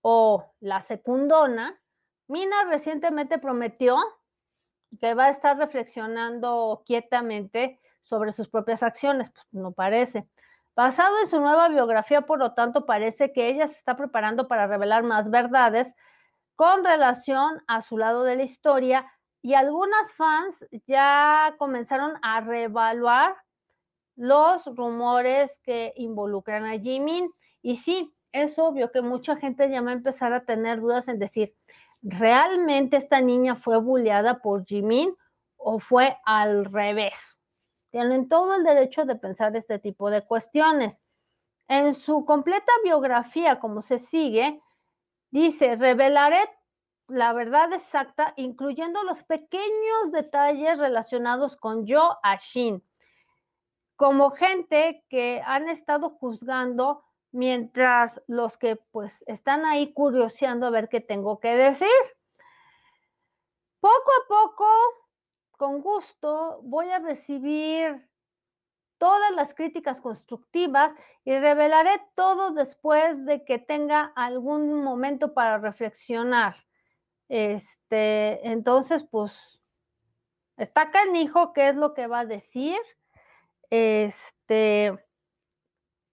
[0.02, 1.80] o la secundona,
[2.28, 3.96] Mina recientemente prometió
[5.00, 10.28] que va a estar reflexionando quietamente sobre sus propias acciones, pues no parece.
[10.74, 14.66] Basado en su nueva biografía, por lo tanto, parece que ella se está preparando para
[14.66, 15.94] revelar más verdades
[16.54, 19.10] con relación a su lado de la historia
[19.42, 23.36] y algunas fans ya comenzaron a reevaluar
[24.16, 27.30] los rumores que involucran a Jimin.
[27.62, 31.18] Y sí, es obvio que mucha gente ya va a empezar a tener dudas en
[31.18, 31.54] decir,
[32.02, 35.14] ¿realmente esta niña fue bulleada por Jimin
[35.56, 37.38] o fue al revés?
[37.90, 41.00] tienen todo el derecho de pensar este tipo de cuestiones.
[41.68, 44.60] En su completa biografía, como se sigue,
[45.30, 46.38] dice, revelaré
[47.08, 52.82] la verdad exacta, incluyendo los pequeños detalles relacionados con Joe Ashin,
[53.96, 57.02] como gente que han estado juzgando
[57.38, 61.88] mientras los que pues están ahí curioseando a ver qué tengo que decir.
[63.78, 64.66] Poco a poco,
[65.52, 68.10] con gusto, voy a recibir
[68.98, 70.92] todas las críticas constructivas
[71.24, 76.56] y revelaré todo después de que tenga algún momento para reflexionar.
[77.28, 79.60] Este, entonces, pues,
[80.56, 82.80] está canijo qué es lo que va a decir.
[83.70, 84.98] Este,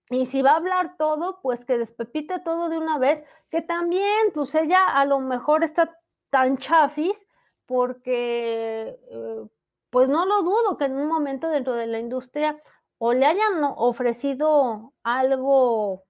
[0.09, 4.31] y si va a hablar todo, pues que despepite todo de una vez, que también,
[4.33, 5.97] pues ella a lo mejor está
[6.29, 7.19] tan chafis
[7.65, 9.43] porque, eh,
[9.89, 12.61] pues no lo dudo que en un momento dentro de la industria
[12.97, 16.03] o le hayan ofrecido algo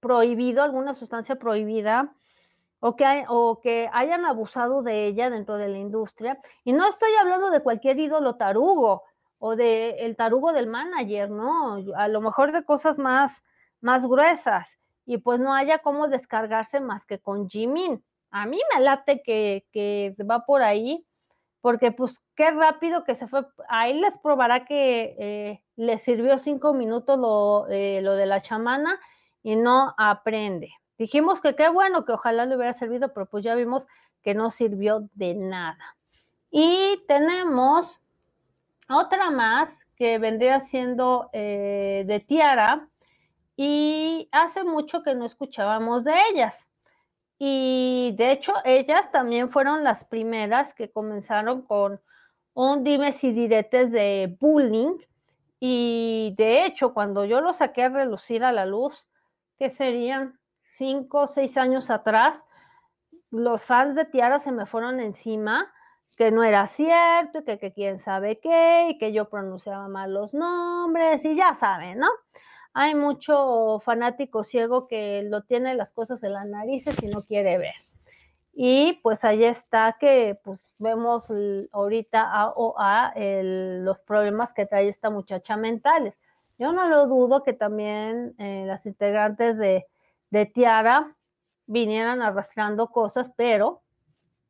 [0.00, 2.14] prohibido, alguna sustancia prohibida,
[2.80, 6.40] o que, o que hayan abusado de ella dentro de la industria.
[6.64, 9.04] Y no estoy hablando de cualquier ídolo tarugo
[9.44, 11.82] o de el tarugo del manager, ¿no?
[11.96, 13.42] A lo mejor de cosas más,
[13.80, 14.68] más gruesas
[15.04, 18.04] y pues no haya cómo descargarse más que con Jimin.
[18.30, 21.04] A mí me late que, que va por ahí,
[21.60, 23.44] porque pues qué rápido que se fue.
[23.68, 29.00] Ahí les probará que eh, le sirvió cinco minutos lo, eh, lo de la chamana
[29.42, 30.70] y no aprende.
[30.98, 33.88] Dijimos que qué bueno, que ojalá le hubiera servido, pero pues ya vimos
[34.22, 35.96] que no sirvió de nada.
[36.48, 37.98] Y tenemos
[38.92, 42.88] otra más que vendría siendo eh, de Tiara
[43.56, 46.66] y hace mucho que no escuchábamos de ellas.
[47.38, 52.00] Y de hecho, ellas también fueron las primeras que comenzaron con
[52.54, 54.98] un dimes y diretes de bullying.
[55.58, 59.08] Y de hecho, cuando yo lo saqué a relucir a la luz,
[59.58, 62.44] que serían cinco o seis años atrás,
[63.30, 65.72] los fans de Tiara se me fueron encima,
[66.22, 70.32] que no era cierto, que, que quién sabe qué, y que yo pronunciaba mal los
[70.32, 72.06] nombres, y ya saben, ¿no?
[72.74, 77.58] Hay mucho fanático ciego que lo tiene las cosas en las narices y no quiere
[77.58, 77.74] ver.
[78.52, 81.24] Y pues ahí está que pues vemos
[81.72, 86.14] ahorita a, a los problemas que trae esta muchacha mentales.
[86.56, 89.86] Yo no lo dudo que también eh, las integrantes de,
[90.30, 91.16] de Tiara
[91.66, 93.82] vinieran arrastrando cosas, pero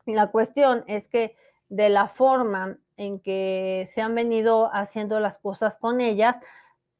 [0.04, 1.34] la cuestión es que
[1.72, 6.36] de la forma en que se han venido haciendo las cosas con ellas,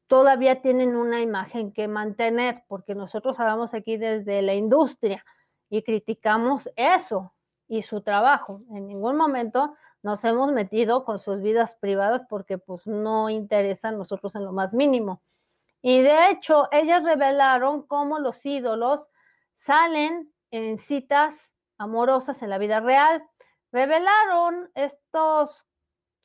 [0.07, 5.23] todavía tienen una imagen que mantener, porque nosotros hablamos aquí desde la industria
[5.69, 7.33] y criticamos eso
[7.67, 8.61] y su trabajo.
[8.71, 13.91] En ningún momento nos hemos metido con sus vidas privadas porque pues no interesa a
[13.91, 15.21] nosotros en lo más mínimo.
[15.83, 19.07] Y de hecho, ellas revelaron cómo los ídolos
[19.53, 21.35] salen en citas
[21.77, 23.23] amorosas en la vida real.
[23.73, 25.65] Revelaron estos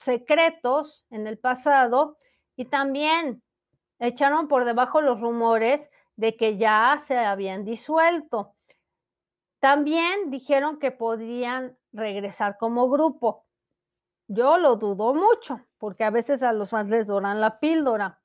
[0.00, 2.18] secretos en el pasado
[2.56, 3.42] y también
[3.98, 5.80] echaron por debajo los rumores
[6.16, 8.54] de que ya se habían disuelto.
[9.60, 13.46] También dijeron que podrían regresar como grupo.
[14.26, 18.20] Yo lo dudo mucho, porque a veces a los fans les doran la píldora.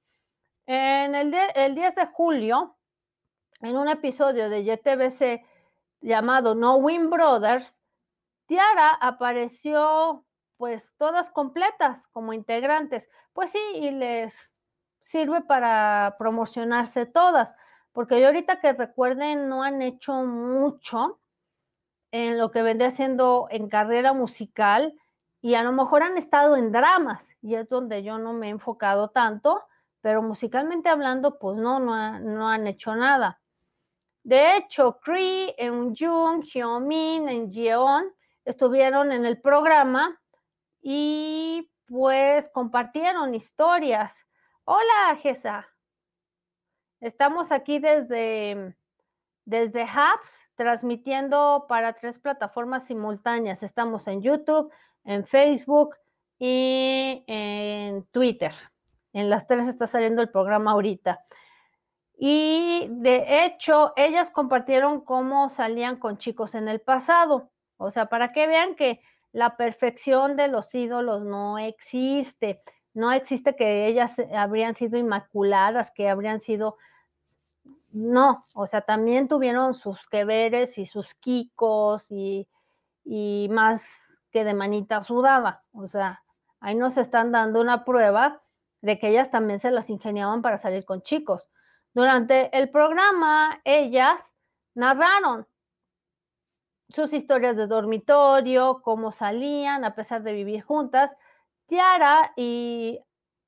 [0.66, 2.76] En el, el 10 de julio,
[3.62, 5.46] en un episodio de YTBC
[6.02, 7.74] llamado No Win Brothers,
[8.46, 10.26] Tiara apareció
[10.58, 13.10] pues todas completas como integrantes.
[13.34, 14.52] Pues sí, y les
[15.00, 17.56] sirve para promocionarse todas,
[17.92, 21.20] porque yo ahorita que recuerden no han hecho mucho
[22.12, 24.94] en lo que vendría siendo en carrera musical
[25.42, 28.52] y a lo mejor han estado en dramas y es donde yo no me he
[28.52, 29.64] enfocado tanto
[30.04, 33.40] pero musicalmente hablando, pues no, no, han hecho nada.
[34.22, 38.12] De hecho, Cree, Eunjung, Hyomin, Jeon
[38.46, 40.20] estuvieron en el programa
[40.82, 44.26] y pues compartieron historias.
[44.66, 45.68] Hola, Gesa.
[47.00, 48.76] Estamos aquí desde,
[49.46, 53.62] desde Hubs, transmitiendo para tres plataformas simultáneas.
[53.64, 54.72] Estamos en YouTube,
[55.04, 55.96] en Facebook
[56.40, 58.54] y en Twitter.
[59.12, 61.24] En las tres está saliendo el programa ahorita.
[62.18, 67.53] Y de hecho, ellas compartieron cómo salían con chicos en el pasado.
[67.78, 69.02] O sea, para que vean que
[69.32, 72.62] la perfección de los ídolos no existe.
[72.94, 76.78] No existe que ellas habrían sido inmaculadas, que habrían sido...
[77.92, 82.48] No, o sea, también tuvieron sus queveres y sus quicos y,
[83.06, 83.84] y más
[84.32, 85.64] que de manita sudaba.
[85.74, 86.24] O sea,
[86.60, 88.42] ahí nos están dando una prueba
[88.82, 91.50] de que ellas también se las ingeniaban para salir con chicos.
[91.94, 94.34] Durante el programa, ellas
[94.74, 95.48] narraron
[96.94, 101.16] sus historias de dormitorio, cómo salían a pesar de vivir juntas.
[101.68, 103.00] Tiara y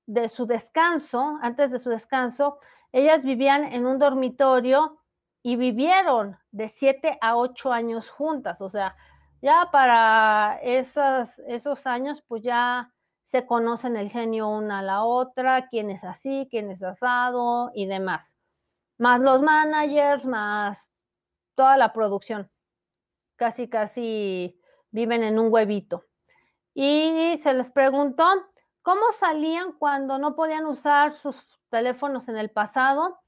[0.08, 2.60] de su descanso, antes de su descanso,
[2.92, 5.00] ellas vivían en un dormitorio
[5.44, 8.62] y vivieron de 7 a 8 años juntas.
[8.62, 8.96] O sea,
[9.42, 12.92] ya para esos años, pues ya
[13.24, 17.86] se conocen el genio una a la otra, quién es así, quién es asado y
[17.86, 18.36] demás.
[18.98, 20.92] Más los managers, más
[21.56, 22.50] toda la producción.
[23.36, 24.60] Casi, casi
[24.92, 26.06] viven en un huevito.
[26.74, 28.26] Y se les preguntó
[28.82, 33.20] cómo salían cuando no podían usar sus teléfonos en el pasado.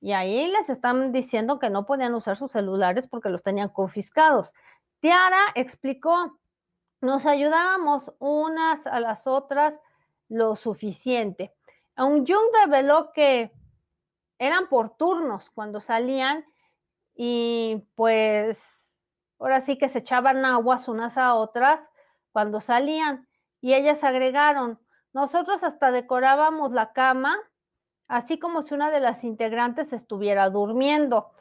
[0.00, 4.54] Y ahí les están diciendo que no podían usar sus celulares porque los tenían confiscados.
[5.00, 6.38] Tiara explicó,
[7.00, 9.80] nos ayudábamos unas a las otras
[10.28, 11.54] lo suficiente.
[11.96, 13.52] Aun Jung reveló que
[14.38, 16.46] eran por turnos cuando salían
[17.14, 18.58] y pues
[19.40, 21.80] ahora sí que se echaban aguas unas a otras
[22.30, 23.26] cuando salían
[23.60, 24.78] y ellas agregaron,
[25.12, 27.36] nosotros hasta decorábamos la cama,
[28.06, 31.32] así como si una de las integrantes estuviera durmiendo,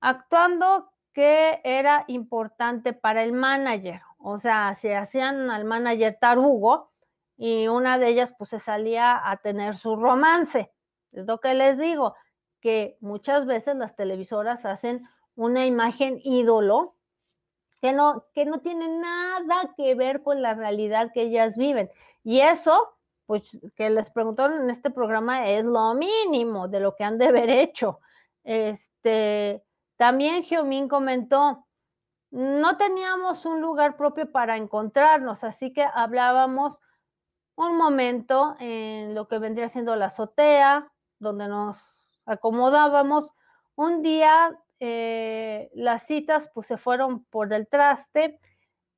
[0.00, 4.02] actuando que era importante para el manager.
[4.18, 6.90] O sea, se hacían al manager tarugo
[7.36, 10.70] y una de ellas pues se salía a tener su romance.
[11.12, 12.14] Es lo que les digo,
[12.60, 16.96] que muchas veces las televisoras hacen una imagen ídolo
[17.80, 21.90] que no, que no tiene nada que ver con la realidad que ellas viven.
[22.22, 22.94] Y eso,
[23.26, 23.42] pues
[23.76, 27.48] que les preguntaron en este programa, es lo mínimo de lo que han de haber
[27.50, 28.00] hecho.
[28.44, 29.62] Este,
[29.96, 31.66] también Geomín comentó,
[32.30, 36.80] no teníamos un lugar propio para encontrarnos, así que hablábamos
[37.56, 41.76] un momento en lo que vendría siendo la azotea, donde nos
[42.24, 43.32] acomodábamos.
[43.74, 48.40] Un día eh, las citas pues se fueron por el traste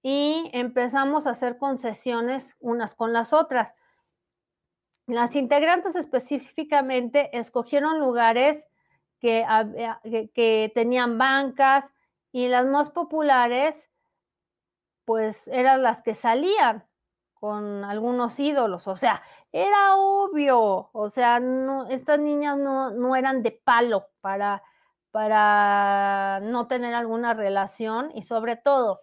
[0.00, 3.74] y empezamos a hacer concesiones unas con las otras.
[5.06, 8.66] Las integrantes específicamente escogieron lugares
[9.20, 11.84] que, tenían bancas
[12.32, 13.88] y las más populares,
[15.04, 16.84] pues eran las que salían
[17.34, 23.42] con algunos ídolos, o sea, era obvio, o sea, no, estas niñas no, no eran
[23.42, 24.62] de palo para,
[25.12, 29.02] para no tener alguna relación y sobre todo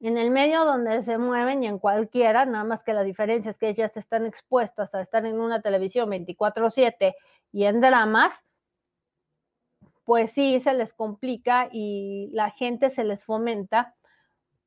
[0.00, 3.56] en el medio donde se mueven y en cualquiera, nada más que la diferencia es
[3.56, 7.14] que ellas están expuestas a estar en una televisión 24/7
[7.52, 8.44] y en dramas,
[10.04, 13.94] pues sí se les complica y la gente se les fomenta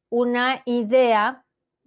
[0.09, 1.45] una idea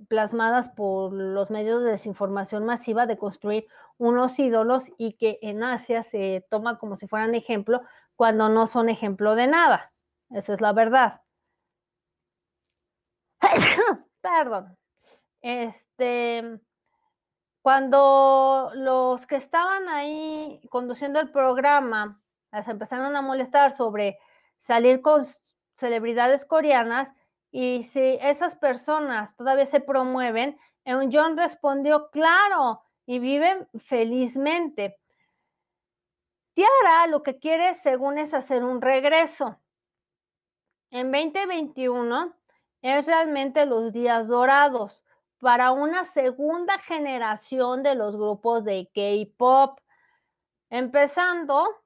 [0.08, 3.66] plasmadas por los medios de desinformación masiva de construir
[3.98, 7.82] unos ídolos y que en Asia se toma como si fueran ejemplo
[8.22, 9.92] cuando no son ejemplo de nada.
[10.30, 11.22] Esa es la verdad.
[14.20, 14.78] Perdón.
[15.40, 16.60] Este,
[17.62, 24.20] cuando los que estaban ahí conduciendo el programa las empezaron a molestar sobre
[24.56, 25.26] salir con
[25.74, 27.12] celebridades coreanas
[27.50, 30.56] y si esas personas todavía se promueven,
[30.86, 34.96] John respondió, claro, y viven felizmente.
[36.54, 39.58] Tiara lo que quiere, según es hacer un regreso.
[40.90, 42.34] En 2021
[42.82, 45.04] es realmente los días dorados
[45.38, 49.80] para una segunda generación de los grupos de K-Pop,
[50.70, 51.82] empezando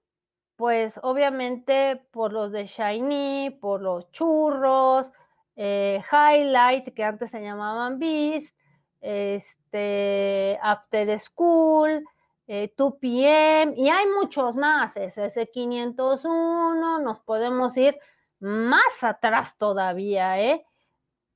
[0.57, 5.13] pues obviamente por los de Shiny, por los churros,
[5.55, 8.57] eh, Highlight, que antes se llamaban Beast,
[9.01, 12.05] este, After School,
[12.49, 17.97] 2PM, eh, y hay muchos más, SS501, nos podemos ir
[18.41, 20.65] más atrás todavía, ¿eh?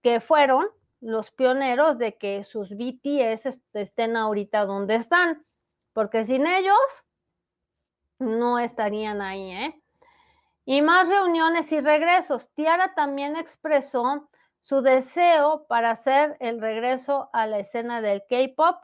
[0.03, 0.69] que fueron
[1.01, 5.45] los pioneros de que sus BTS estén ahorita donde están,
[5.93, 6.79] porque sin ellos
[8.19, 9.83] no estarían ahí, ¿eh?
[10.67, 12.51] Y más reuniones y regresos.
[12.55, 14.29] Tiara también expresó
[14.61, 18.77] su deseo para hacer el regreso a la escena del K-pop.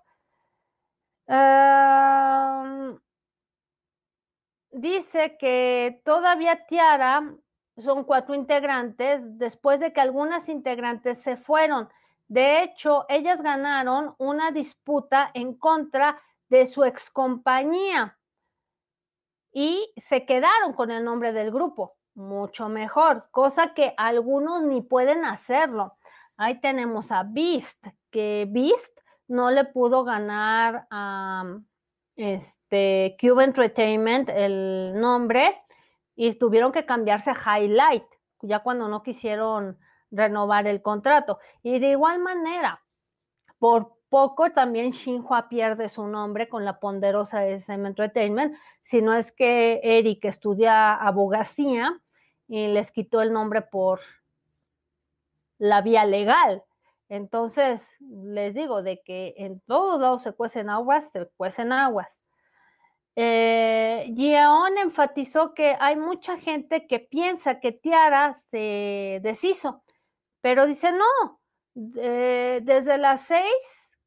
[4.70, 7.34] Dice que todavía Tiara
[7.78, 11.88] son cuatro integrantes después de que algunas integrantes se fueron.
[12.28, 18.16] De hecho, ellas ganaron una disputa en contra de su excompañía
[19.52, 25.24] y se quedaron con el nombre del grupo, mucho mejor, cosa que algunos ni pueden
[25.24, 25.96] hacerlo.
[26.36, 28.95] Ahí tenemos a Beast, que Beast
[29.28, 31.44] no le pudo ganar a,
[32.16, 35.56] este, este, Cube Entertainment el nombre
[36.16, 38.04] y tuvieron que cambiarse a Highlight,
[38.42, 39.78] ya cuando no quisieron
[40.10, 41.38] renovar el contrato.
[41.62, 42.82] Y de igual manera,
[43.58, 49.30] por poco también Xinhua pierde su nombre con la ponderosa SM Entertainment, si no es
[49.30, 52.00] que Eric estudia abogacía
[52.48, 54.00] y les quitó el nombre por
[55.58, 56.64] la vía legal.
[57.08, 62.16] Entonces, les digo de que en todos lados se cuecen aguas, se cuecen aguas.
[63.14, 64.12] Eh,
[64.82, 69.82] enfatizó que hay mucha gente que piensa que Tiara se deshizo,
[70.40, 71.40] pero dice no,
[71.74, 73.54] desde las seis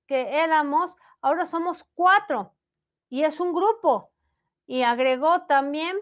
[0.08, 2.54] que éramos, ahora somos cuatro
[3.10, 4.12] y es un grupo.
[4.68, 5.97] Y agregó también,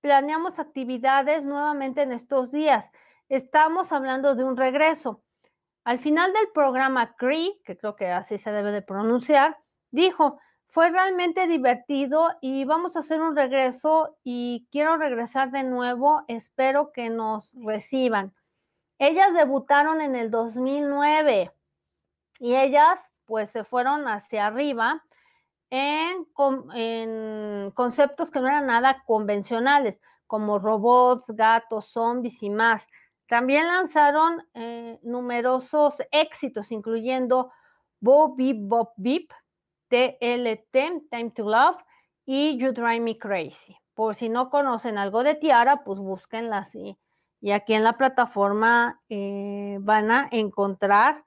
[0.00, 2.86] planeamos actividades nuevamente en estos días.
[3.28, 5.22] Estamos hablando de un regreso.
[5.88, 9.56] Al final del programa Cree, que creo que así se debe de pronunciar,
[9.90, 16.24] dijo, fue realmente divertido y vamos a hacer un regreso y quiero regresar de nuevo,
[16.28, 18.34] espero que nos reciban.
[18.98, 21.52] Ellas debutaron en el 2009
[22.38, 25.02] y ellas pues se fueron hacia arriba
[25.70, 26.26] en,
[27.70, 32.86] conceptos que no eran nada convencionales, como robots, gatos, zombies y más.
[33.28, 37.52] También lanzaron eh, numerosos éxitos, incluyendo
[38.00, 39.30] Bo Beep Bop Beep,
[39.88, 41.76] TLT, Time to Love
[42.24, 43.76] y You Drive Me Crazy.
[43.94, 46.98] Por si no conocen algo de Tiara, pues búsquenlas y,
[47.40, 51.24] y aquí en la plataforma eh, van a encontrar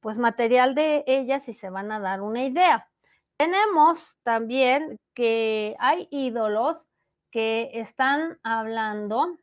[0.00, 2.88] pues material de ellas y se van a dar una idea.
[3.36, 6.88] Tenemos también que hay ídolos
[7.30, 9.36] que están hablando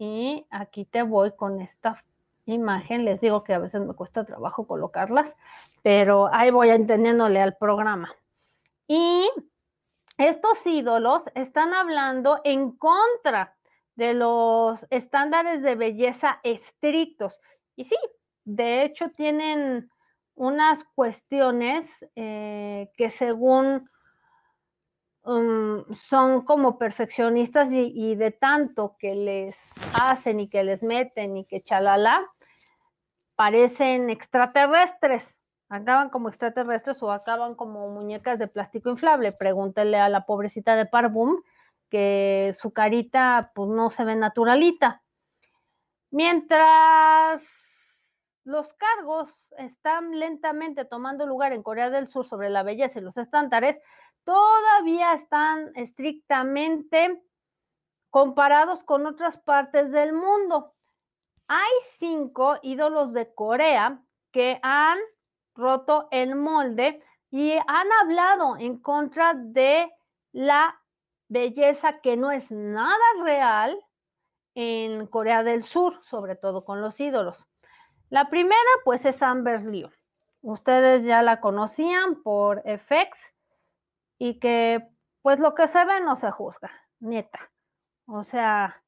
[0.00, 2.02] y aquí te voy con esta
[2.46, 3.04] imagen.
[3.04, 5.36] Les digo que a veces me cuesta trabajo colocarlas,
[5.82, 8.10] pero ahí voy entendiéndole al programa.
[8.88, 9.30] Y
[10.16, 13.54] estos ídolos están hablando en contra
[13.94, 17.38] de los estándares de belleza estrictos.
[17.76, 17.96] Y sí,
[18.46, 19.90] de hecho tienen
[20.34, 23.90] unas cuestiones eh, que según
[25.22, 29.56] Um, son como perfeccionistas y, de tanto que les
[29.92, 32.26] hacen y que les meten y que chalala,
[33.36, 35.34] parecen extraterrestres.
[35.68, 39.32] Acaban como extraterrestres o acaban como muñecas de plástico inflable.
[39.32, 41.42] Pregúntele a la pobrecita de Parvum
[41.90, 45.02] que su carita pues no se ve naturalita.
[46.10, 47.42] Mientras
[48.44, 53.16] los cargos están lentamente tomando lugar en Corea del Sur sobre la belleza y los
[53.16, 53.76] estándares,
[54.24, 57.22] todavía están estrictamente
[58.10, 60.74] comparados con otras partes del mundo.
[61.48, 64.00] Hay cinco ídolos de Corea
[64.32, 64.98] que han
[65.54, 69.90] roto el molde y han hablado en contra de
[70.32, 70.80] la
[71.28, 73.78] belleza que no es nada real
[74.54, 77.46] en Corea del Sur, sobre todo con los ídolos.
[78.08, 79.90] La primera, pues, es Amber Liu.
[80.42, 83.18] Ustedes ya la conocían por FX
[84.20, 84.86] y que
[85.22, 87.50] pues lo que se ve no se juzga, neta.
[88.06, 88.84] O sea,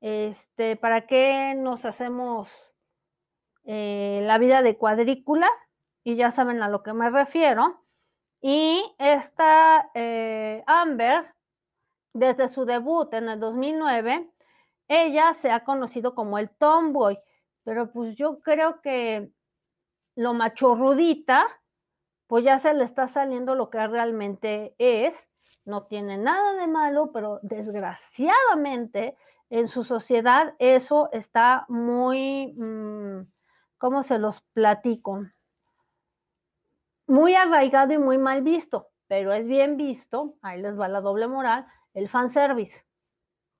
[0.00, 2.50] este, ¿para qué nos hacemos
[3.62, 5.48] eh, la vida de cuadrícula?
[6.02, 7.84] Y ya saben a lo que me refiero.
[8.42, 11.32] Y esta eh, Amber,
[12.12, 14.28] desde su debut en el 2009,
[14.88, 17.18] ella se ha conocido como el tomboy,
[17.62, 19.30] pero pues yo creo que
[20.16, 21.46] lo machorrudita
[22.26, 25.14] pues ya se le está saliendo lo que realmente es.
[25.64, 29.16] No tiene nada de malo, pero desgraciadamente
[29.50, 33.26] en su sociedad eso está muy, mm,
[33.78, 35.26] ¿cómo se los platico?
[37.06, 41.28] Muy arraigado y muy mal visto, pero es bien visto, ahí les va la doble
[41.28, 42.84] moral, el fanservice,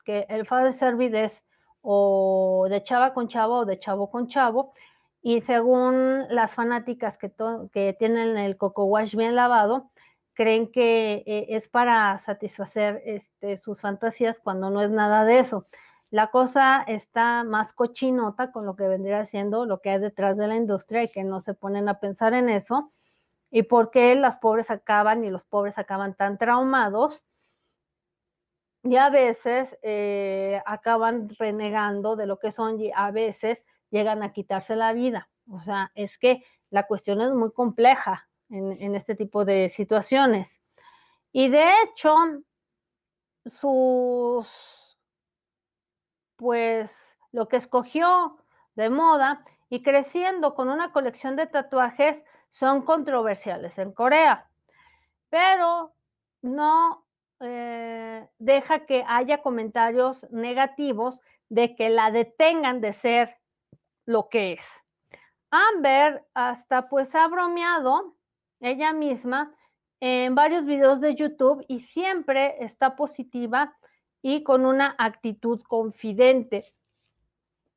[0.05, 1.45] que el fanservice es
[1.83, 4.73] o de chava con chavo o de chavo con chavo,
[5.27, 9.91] y según las fanáticas que, tienen el coco wash bien lavado,
[10.35, 15.67] creen que eh, es para satisfacer este, sus fantasías cuando no es nada de eso.
[16.11, 20.47] La cosa está más cochinota con lo que vendría siendo lo que hay detrás de
[20.47, 22.93] la industria y que no se ponen a pensar en eso.
[23.51, 27.23] Y por qué las pobres acaban y los pobres acaban tan traumados
[28.83, 33.65] y a veces eh, acaban renegando de lo que son y a veces
[33.95, 35.29] llegan a quitarse la vida.
[35.49, 40.61] O sea, es que la cuestión es muy compleja en, este tipo de situaciones.
[41.33, 42.17] Y de hecho,
[43.47, 44.49] sus,
[46.37, 46.91] pues,
[47.31, 48.37] lo que escogió
[48.75, 52.21] de moda y creciendo con una colección de tatuajes
[52.51, 54.51] son controversiales en Corea.
[55.31, 55.95] Pero
[56.43, 57.07] no
[57.41, 63.37] eh, deja que haya comentarios negativos de que la detengan de ser
[64.07, 64.67] lo que es.
[65.51, 68.17] Amber hasta pues ha bromeado
[68.61, 69.55] ella misma
[70.01, 73.77] en varios videos de YouTube y siempre está positiva
[74.21, 76.75] y con una actitud confidente.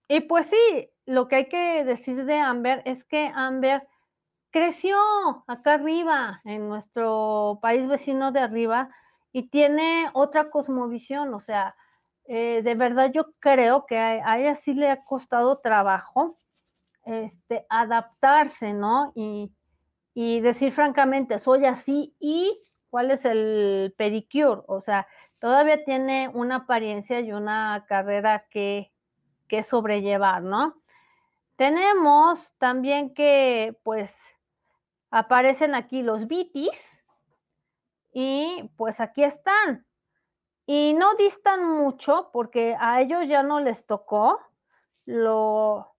[0.07, 3.87] Y pues sí, lo que hay que decir de Amber es que Amber
[4.49, 4.97] creció
[5.47, 8.89] acá arriba, en nuestro país vecino de arriba,
[9.31, 11.75] y tiene otra cosmovisión, o sea,
[12.27, 16.37] eh, de verdad yo creo que a, ella sí le ha costado trabajo
[17.05, 19.11] este, adaptarse, ¿no?
[19.15, 19.51] Y,
[20.13, 22.59] y decir francamente, soy así y
[22.89, 25.07] cuál es el pedicure, o sea,
[25.39, 28.91] todavía tiene una apariencia y una carrera que,
[29.47, 30.75] que sobrellevar, ¿no?
[31.55, 34.15] Tenemos también que, pues,
[35.09, 37.03] aparecen aquí los bitis
[38.13, 39.86] y pues aquí están.
[40.69, 44.37] Y no distan mucho porque a ellos ya no les tocó
[45.05, 45.95] lo,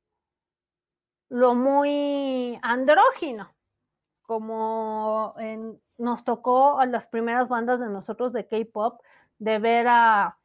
[1.30, 3.50] lo muy andrógino,
[4.20, 5.34] como
[5.96, 9.00] nos tocó a las primeras bandas de nosotros de K-pop,
[9.38, 10.38] de ver a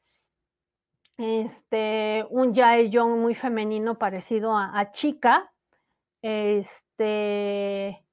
[1.17, 5.51] este, un Jaeyoung muy femenino parecido a, a Chica,
[6.21, 8.05] este,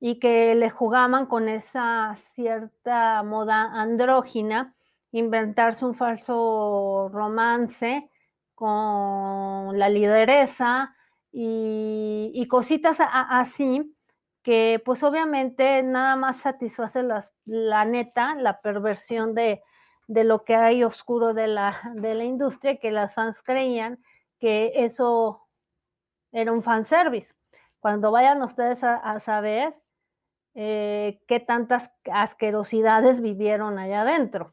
[0.00, 4.74] y que le jugaban con esa cierta moda andrógina,
[5.12, 8.10] inventarse un falso romance
[8.54, 10.94] con la lideresa
[11.32, 13.96] y, cositas así
[14.42, 17.02] que pues obviamente nada más satisface
[17.44, 19.62] la neta, la perversión de,
[20.06, 24.02] de, lo que hay oscuro de la, de la industria, que las fans creían
[24.38, 25.46] que eso
[26.32, 27.34] era un fanservice.
[27.80, 29.74] Cuando vayan ustedes a saber,
[30.54, 34.52] eh, qué tantas asquerosidades vivieron allá adentro.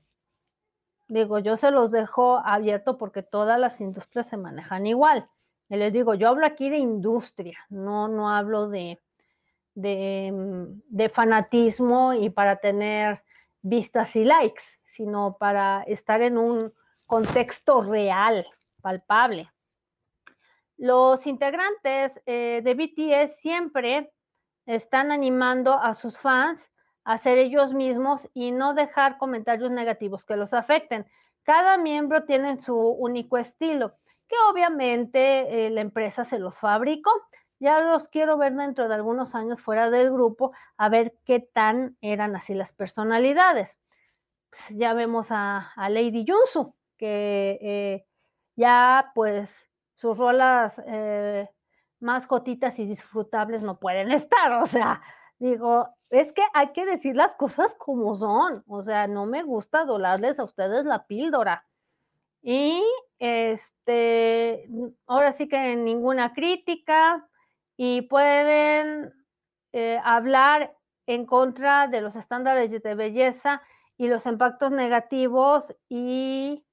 [1.07, 5.29] Digo, yo se los dejo abierto porque todas las industrias se manejan igual.
[5.69, 9.01] Y les digo, yo hablo aquí de industria, no, no hablo de,
[9.75, 13.23] de, mm, fanatismo y para tener
[13.61, 16.73] vistas y likes, sino para estar en un
[17.05, 18.45] contexto real,
[18.81, 19.51] palpable.
[20.77, 24.11] Los integrantes eh, de BTS siempre
[24.65, 26.61] están animando a sus fans
[27.07, 31.05] a ser ellos mismos y no dejar comentarios negativos que los afecten.
[31.43, 33.93] Cada miembro tiene su único estilo,
[34.27, 37.09] que obviamente eh, la empresa se los fabricó.
[37.59, 41.95] Ya los quiero ver dentro de algunos años fuera del grupo a ver qué tan
[42.01, 43.79] eran así las personalidades.
[44.49, 48.05] Pues, ya vemos a, Lady Junsu, que eh,
[48.57, 49.49] ya pues
[49.95, 51.47] sus rolas eh,
[52.01, 52.27] más
[52.75, 54.51] y disfrutables no pueden estar.
[54.61, 55.01] O sea,
[55.39, 58.63] digo, es que hay que decir las cosas como son.
[58.67, 61.65] O sea, no me gusta dolarles a ustedes la píldora.
[62.41, 62.81] Y
[63.19, 64.69] este,
[65.05, 67.27] ahora sí que ninguna crítica
[67.75, 69.13] y pueden
[69.73, 70.75] eh, hablar
[71.07, 73.61] en contra de los estándares de belleza
[73.97, 76.63] y los impactos negativos y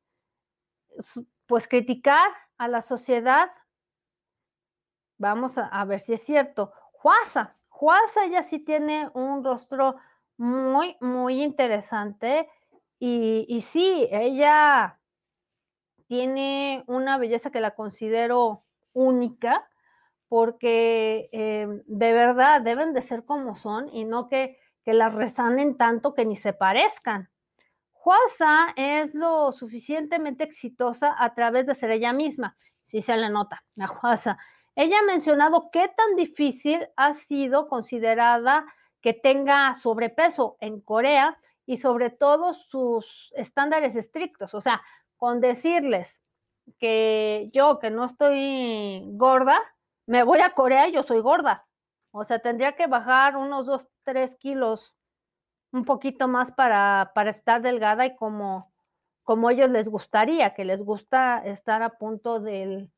[1.47, 3.51] pues criticar a la sociedad
[5.19, 6.73] Vamos a, ver si es cierto.
[6.93, 9.97] Juasa, Juasa ella sí tiene un rostro
[10.37, 12.49] muy, muy interesante
[13.01, 15.01] y, y sí, ella
[16.07, 18.63] tiene una belleza que la considero
[18.93, 19.69] única
[20.29, 25.77] porque em, de verdad deben de ser como son y no que, que las resanen
[25.77, 27.29] tanto que ni se parezcan.
[27.91, 33.65] Juasa es lo suficientemente exitosa a través de ser ella misma, si se le nota,
[33.75, 34.39] la Juasa.
[34.77, 38.67] Ella ha mencionado qué tan difícil ha sido considerada
[39.01, 44.53] que tenga sobrepeso en Corea y sobre todo sus estándares estrictos.
[44.55, 44.83] O sea,
[45.17, 46.21] con decirles
[46.79, 49.59] que yo que no estoy gorda,
[50.07, 51.67] me voy a Corea y yo soy gorda.
[52.11, 54.97] O sea, tendría que bajar unos 2, 3 kilos,
[55.73, 58.73] un poquito más para, para estar delgada y como,
[59.23, 62.91] como ellos les gustaría, que les gusta estar a punto del,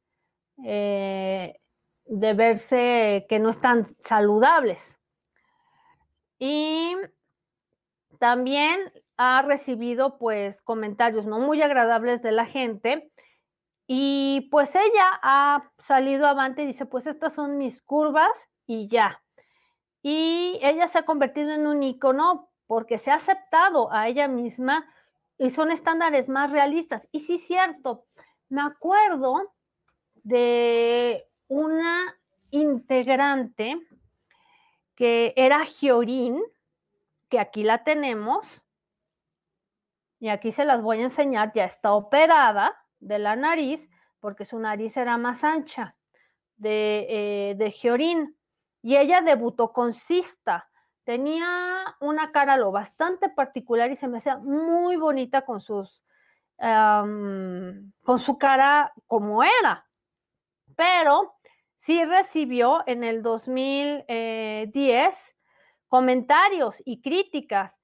[0.64, 1.58] eh,
[2.06, 4.80] de verse que no están saludables.
[6.38, 6.94] Y
[8.18, 13.10] también ha recibido pues comentarios no muy agradables de la gente
[13.86, 18.30] y pues ella ha salido avante y dice pues estas son mis curvas
[18.66, 19.22] y ya.
[20.02, 24.86] Y ella se ha convertido en un icono porque se ha aceptado a ella misma
[25.38, 27.06] y son estándares más realistas.
[27.12, 28.06] Y sí, cierto,
[28.48, 29.52] me acuerdo
[30.14, 32.16] de una
[32.50, 33.78] integrante
[34.94, 36.42] que era Giorín,
[37.28, 38.62] que aquí la tenemos,
[40.18, 43.86] y aquí se las voy a enseñar, ya está operada de la nariz,
[44.20, 45.94] porque su nariz era más ancha,
[46.56, 48.36] de, eh, de Giorín,
[48.82, 50.70] y ella debutó con Cista.
[51.04, 56.04] Tenía una cara lo bastante particular y se me hacía muy bonita con sus,
[56.56, 59.86] con su cara como era.
[60.76, 61.35] Pero
[61.86, 65.36] sí recibió en el 2010
[65.86, 67.78] comentarios y críticas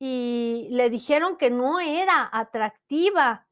[0.00, 3.46] y le dijeron que no era atractiva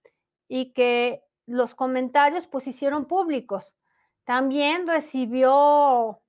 [0.49, 3.77] y que los comentarios pues hicieron públicos.
[4.25, 6.21] También recibió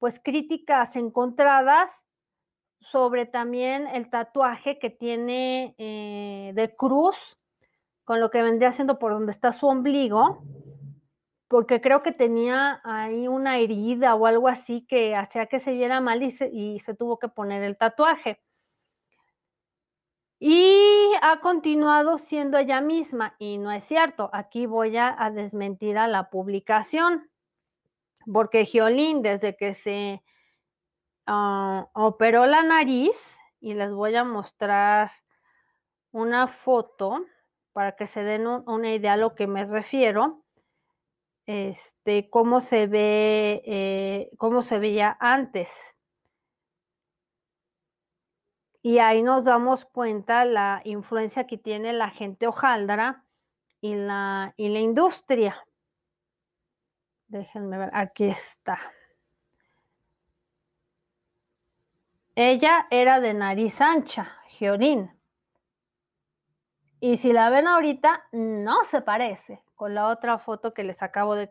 [0.00, 1.94] pues críticas encontradas
[2.80, 7.38] sobre también el tatuaje que tiene eh, de cruz
[8.02, 10.42] con lo que vendría siendo por donde está su ombligo,
[11.50, 16.00] porque creo que tenía ahí una herida o algo así que hacía que se viera
[16.00, 18.40] mal y se tuvo que poner el tatuaje.
[20.38, 24.30] Y ha continuado siendo ella misma, y no es cierto.
[24.32, 27.28] Aquí voy a, desmentir a la publicación,
[28.32, 30.22] porque Giolín, desde que se
[31.26, 35.10] ah, operó la nariz, y les voy a mostrar
[36.12, 37.26] una foto
[37.72, 40.44] para que se den una idea a lo que me refiero,
[41.50, 45.68] este, cómo se ve, eh, cómo se veía antes.
[48.82, 53.24] Y ahí nos damos cuenta la influencia que tiene la gente hojaldra
[53.80, 55.66] y la, y la industria.
[57.26, 58.78] Déjenme ver, aquí está.
[62.36, 65.19] Ella era de nariz ancha, Georín.
[67.00, 71.34] Y si la ven ahorita, no se parece con la otra foto que les acabo
[71.34, 71.48] de,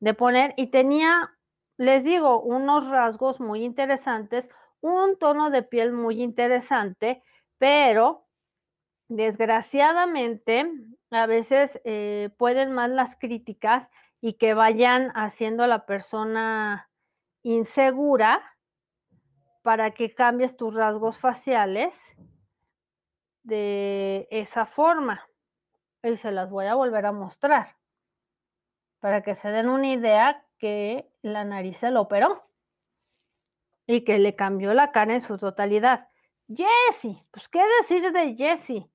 [0.00, 0.52] de, poner.
[0.56, 1.32] Y tenía,
[1.76, 4.50] les digo, unos rasgos muy interesantes
[4.80, 7.22] un tono de piel muy interesante,
[7.58, 8.26] pero
[9.08, 10.70] desgraciadamente
[11.10, 13.88] a veces eh, pueden más las críticas
[14.20, 16.90] y que vayan haciendo a la persona
[17.42, 18.42] insegura
[19.62, 21.96] para que cambies tus rasgos faciales
[23.46, 25.26] de esa forma.
[26.02, 27.76] Y se las voy a volver a mostrar
[29.00, 32.48] para que se den una idea que la nariz se lo operó
[33.86, 36.08] y que le cambió la cara en su totalidad.
[36.48, 38.90] Jessie, pues qué decir de Jessie.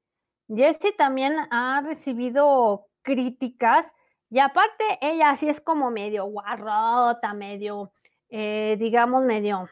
[0.48, 3.86] Jessie también ha recibido críticas
[4.30, 7.94] y aparte ella sí es como medio guarrota, medio,
[8.30, 9.70] eh, digamos, medio,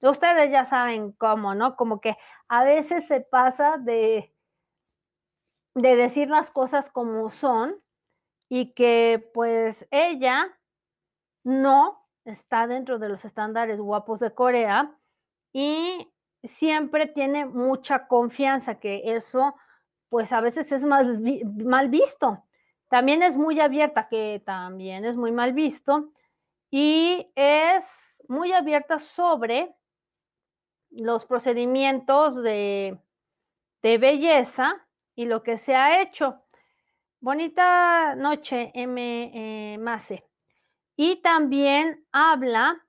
[0.00, 1.76] ustedes ya saben cómo, ¿no?
[1.76, 2.16] Como que
[2.52, 4.30] a veces se pasa de,
[5.74, 7.82] de decir las cosas como son
[8.50, 10.54] y que pues ella
[11.44, 14.94] no está dentro de los estándares guapos de Corea
[15.54, 16.12] y
[16.44, 19.54] siempre tiene mucha confianza, que eso
[20.10, 21.22] pues a veces es mal,
[21.64, 22.44] mal visto.
[22.90, 26.12] También es muy abierta, que también es muy mal visto,
[26.70, 27.86] y es
[28.28, 29.74] muy abierta sobre
[30.92, 32.98] los procedimientos de,
[33.82, 36.42] de belleza y lo que se ha hecho.
[37.20, 39.30] Bonita noche, M.
[39.74, 40.24] Eh, Mase.
[40.96, 42.84] Y también habla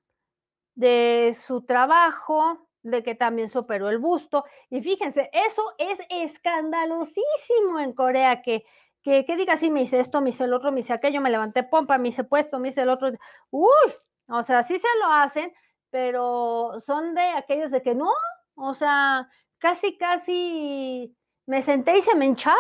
[0.76, 4.44] de su trabajo, de que también se operó el busto.
[4.70, 8.66] Y fíjense, eso es escandalosísimo en Corea, que,
[9.02, 11.30] que, que diga, sí, me hice esto, me hice el otro, me hice aquello, me
[11.30, 13.12] levanté pompa, me hice puesto, me hice el otro.
[13.52, 13.94] Uy,
[14.28, 15.54] o sea, sí se lo hacen,
[15.94, 18.10] pero son de aquellos de que no,
[18.56, 19.30] o sea,
[19.60, 21.16] casi, casi
[21.46, 22.58] me senté y se me hincharon.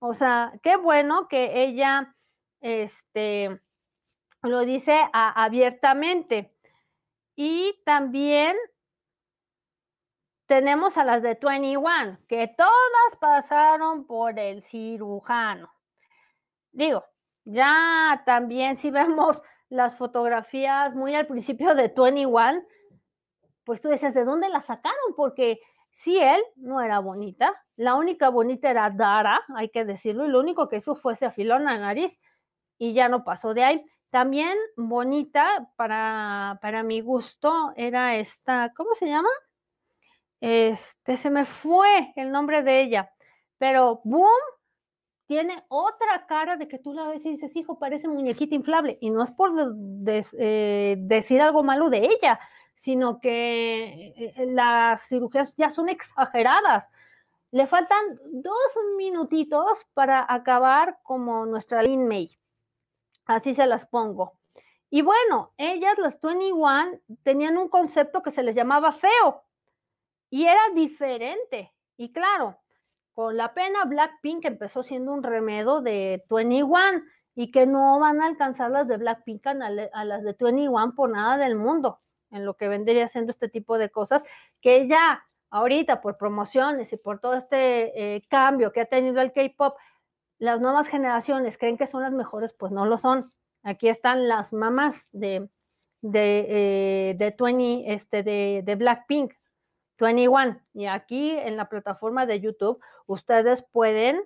[0.00, 2.16] O sea, qué bueno que ella,
[2.60, 3.60] este,
[4.42, 6.52] lo dice abiertamente.
[7.36, 8.56] Y también
[10.46, 15.72] tenemos a las de 21, que todas pasaron por el cirujano.
[16.72, 17.04] Digo,
[17.44, 19.40] ya también si vemos
[19.70, 22.62] las fotografías muy al principio de 21,
[23.64, 25.14] pues tú dices, ¿de dónde la sacaron?
[25.16, 25.60] Porque
[25.92, 30.40] si él no era bonita, la única bonita era Dara, hay que decirlo, y lo
[30.40, 32.18] único que hizo fue se afiló la nariz
[32.78, 33.84] y ya no pasó de ahí.
[34.10, 39.28] También bonita para, para mi gusto era esta, ¿cómo se llama?
[40.40, 43.12] Este, se me fue el nombre de ella,
[43.58, 44.28] pero Boom
[45.30, 48.98] tiene otra cara de que tú la ves y dices, hijo, parece muñequita inflable.
[49.00, 49.52] Y no es por
[50.08, 52.40] eh, decir algo malo de ella,
[52.74, 56.90] sino que eh, las cirugías ya son exageradas.
[57.52, 58.56] Le faltan dos
[58.96, 62.36] minutitos para acabar como nuestra Lin May.
[63.24, 64.32] Así se las pongo.
[64.90, 69.44] Y bueno, ellas, las 21, tenían un concepto que se les llamaba feo
[70.28, 71.72] y era diferente.
[71.96, 72.58] Y claro,
[73.32, 77.02] la pena Blackpink empezó siendo un remedo de 21
[77.34, 81.36] y que no van a alcanzar las de Blackpink a, las de 21 por nada
[81.36, 82.00] del mundo,
[82.30, 84.22] en lo que vendría siendo este tipo de cosas,
[84.60, 89.32] que ya ahorita por promociones y por todo este eh, cambio que ha tenido el
[89.32, 89.76] K-Pop,
[90.38, 93.30] las nuevas generaciones creen que son las mejores, pues no lo son.
[93.62, 95.48] Aquí están las mamás de,
[96.00, 99.34] de, eh, de, 20, este, de, de Blackpink,
[99.98, 100.60] 21.
[100.72, 102.80] Y aquí en la plataforma de YouTube,
[103.12, 104.22] ustedes pueden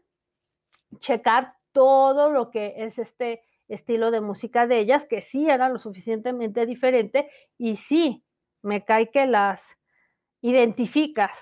[0.98, 5.78] checar todo lo que es este estilo de música de ellas, que sí era lo
[5.78, 8.24] suficientemente diferente y sí
[8.62, 9.62] me cae que las
[10.42, 11.32] identificas.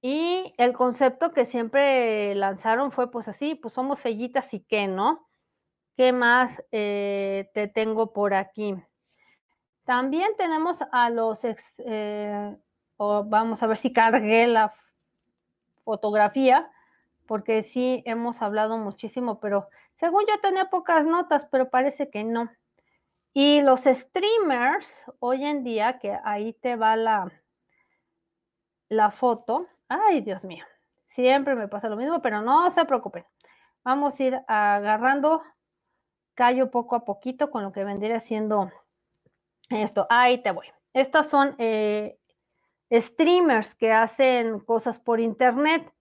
[0.00, 5.26] Y el concepto que siempre lanzaron fue pues así, pues somos fellitas y qué, ¿no?
[5.96, 8.74] ¿Qué más eh, te tengo por aquí?
[9.84, 12.56] También tenemos a los ex, eh,
[12.98, 14.74] vamos a ver si cargué la
[15.84, 16.70] fotografía,
[17.26, 22.50] porque sí hemos hablado muchísimo, pero según yo tenía pocas notas, pero parece que no.
[23.32, 27.32] Y los streamers, hoy en día, que ahí te va la,
[28.88, 30.64] la foto, ay Dios mío,
[31.08, 33.24] siempre me pasa lo mismo, pero no se preocupen.
[33.82, 35.42] Vamos a ir agarrando
[36.34, 38.70] callo poco a poquito con lo que vendría siendo
[39.70, 40.06] esto.
[40.10, 40.66] Ahí te voy.
[40.92, 42.18] Estas son eh,
[42.90, 45.92] streamers que hacen cosas por internet.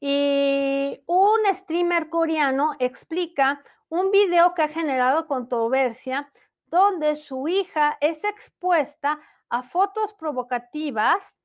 [0.00, 6.32] Y un streamer coreano explica un video que ha generado controversia
[6.66, 11.36] donde su hija es expuesta a fotos provocativas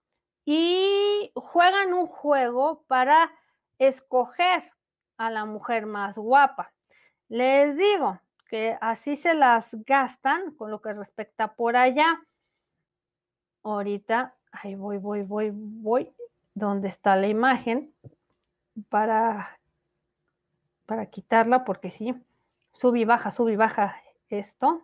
[0.45, 3.31] y juegan un juego para
[3.79, 4.71] escoger
[5.17, 6.71] a la mujer más guapa.
[7.27, 12.21] Les digo que así se las gastan con lo que respecta por allá.
[13.63, 16.13] Ahorita, ahí voy, voy, voy, voy,
[16.53, 17.93] donde está la imagen
[18.89, 19.59] para,
[20.85, 22.15] para quitarla, porque sí,
[22.71, 24.81] sube y baja, sube y baja esto.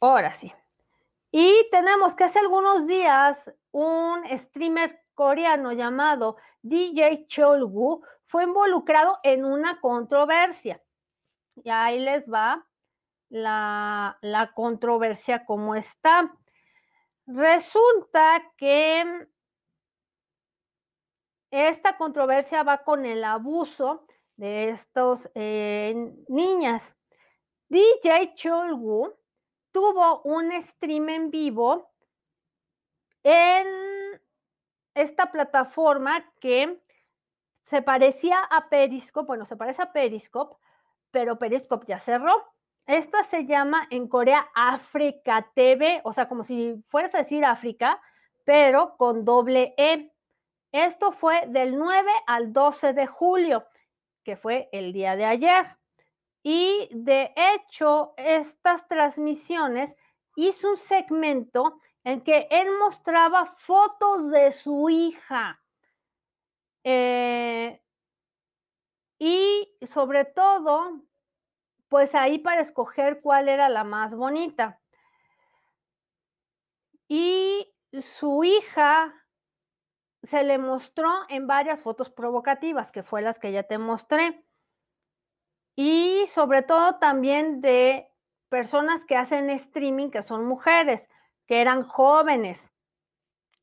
[0.00, 0.52] Ahora sí.
[1.30, 3.38] Y tenemos que hace algunos días
[3.70, 10.82] un streamer coreano llamado DJ Cholgu fue involucrado en una controversia.
[11.62, 12.66] Y ahí les va
[13.28, 16.32] la, la controversia como está.
[17.32, 19.28] Resulta que
[21.52, 24.04] esta controversia va con el abuso
[24.34, 25.94] de estos eh,
[26.26, 26.82] niñas.
[27.68, 29.14] DJ Cholgu
[29.70, 31.92] tuvo un stream en vivo
[33.22, 33.66] en
[34.94, 36.82] esta plataforma que
[37.66, 40.56] se parecía a Periscope, bueno, se parece a Periscope,
[41.12, 42.44] pero Periscope ya cerró.
[42.90, 48.02] Esta se llama en Corea África TV, o sea, como si fueras a decir África,
[48.44, 50.10] pero con doble E.
[50.72, 53.64] Esto fue del 9 al 12 de julio,
[54.24, 55.76] que fue el día de ayer.
[56.42, 59.94] Y de hecho, estas transmisiones
[60.34, 65.62] hizo un segmento en que él mostraba fotos de su hija.
[66.82, 67.80] Eh,
[69.16, 71.04] y sobre todo,
[71.90, 74.80] pues ahí para escoger cuál era la más bonita.
[77.08, 77.74] Y
[78.16, 79.12] su hija
[80.22, 84.44] se le mostró en varias fotos provocativas, que fue las que ya te mostré.
[85.74, 88.08] Y sobre todo también de
[88.48, 91.08] personas que hacen streaming, que son mujeres,
[91.46, 92.70] que eran jóvenes.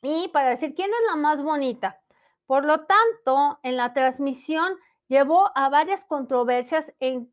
[0.02, 2.02] Y para decir quién es la más bonita.
[2.46, 4.78] Por lo tanto, en la transmisión
[5.08, 7.32] llevó a varias controversias en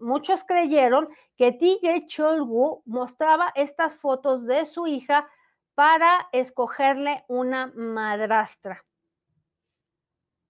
[0.00, 5.28] muchos creyeron que DJ Cholgu mostraba estas fotos de su hija
[5.74, 8.84] para escogerle una madrastra.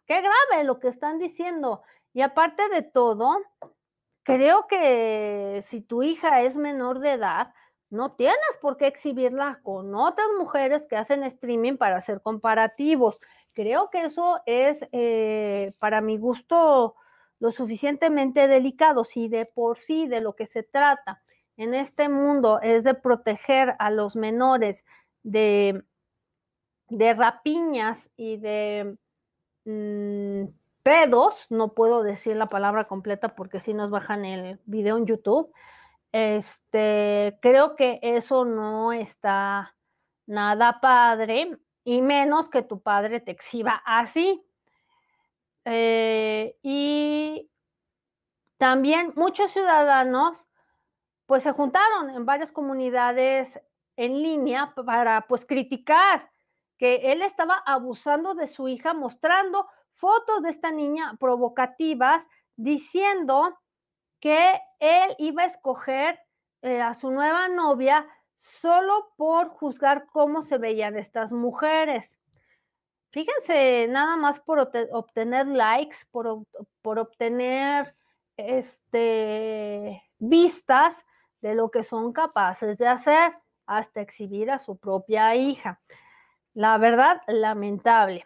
[0.06, 1.82] Qué grave lo que están diciendo.
[2.12, 3.42] Y aparte de todo,
[4.22, 7.52] creo que si tu hija es menor de edad,
[7.90, 13.18] no tienes por qué exhibirla con otras mujeres que hacen streaming para hacer comparativos.
[13.56, 16.94] Creo que eso es, eh, para mi gusto,
[17.40, 19.02] lo suficientemente delicado.
[19.02, 21.22] Si de por sí de lo que se trata
[21.56, 24.84] en este mundo es de proteger a los menores
[25.22, 25.82] de,
[26.90, 28.98] de rapiñas y de
[29.64, 30.48] mm,
[30.82, 35.50] pedos, no puedo decir la palabra completa porque si nos bajan el video en YouTube,
[36.12, 39.74] este, creo que eso no está
[40.26, 41.56] nada padre
[41.86, 44.44] y menos que tu padre te exhiba así.
[45.64, 47.48] Eh, y
[48.58, 50.48] también muchos ciudadanos
[51.26, 53.60] pues se juntaron en varias comunidades
[53.96, 56.28] en línea para pues criticar
[56.76, 62.26] que él estaba abusando de su hija mostrando fotos de esta niña provocativas
[62.56, 63.56] diciendo
[64.20, 66.18] que él iba a escoger
[66.62, 72.18] eh, a su nueva novia solo por juzgar cómo se veían estas mujeres.
[73.10, 74.58] Fíjense, nada más por
[74.92, 76.44] obtener likes, por,
[76.82, 77.94] por obtener
[78.36, 81.04] este, vistas
[81.40, 83.32] de lo que son capaces de hacer,
[83.66, 85.80] hasta exhibir a su propia hija.
[86.54, 88.24] La verdad, lamentable.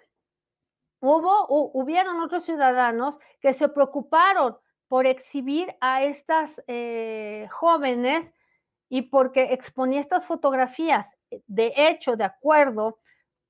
[1.01, 8.31] Hubo, hubieron otros ciudadanos que se preocuparon por exhibir a estas eh, jóvenes
[8.91, 11.09] y porque exponía estas fotografías,
[11.47, 12.99] de hecho, de acuerdo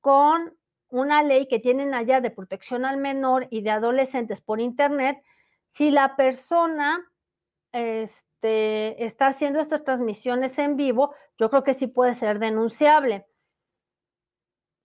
[0.01, 0.55] con
[0.91, 5.22] una ley que tienen allá de protección al menor y de adolescentes por Internet,
[5.72, 7.11] si la persona
[7.72, 13.26] este, está haciendo estas transmisiones en vivo, yo creo que sí puede ser denunciable.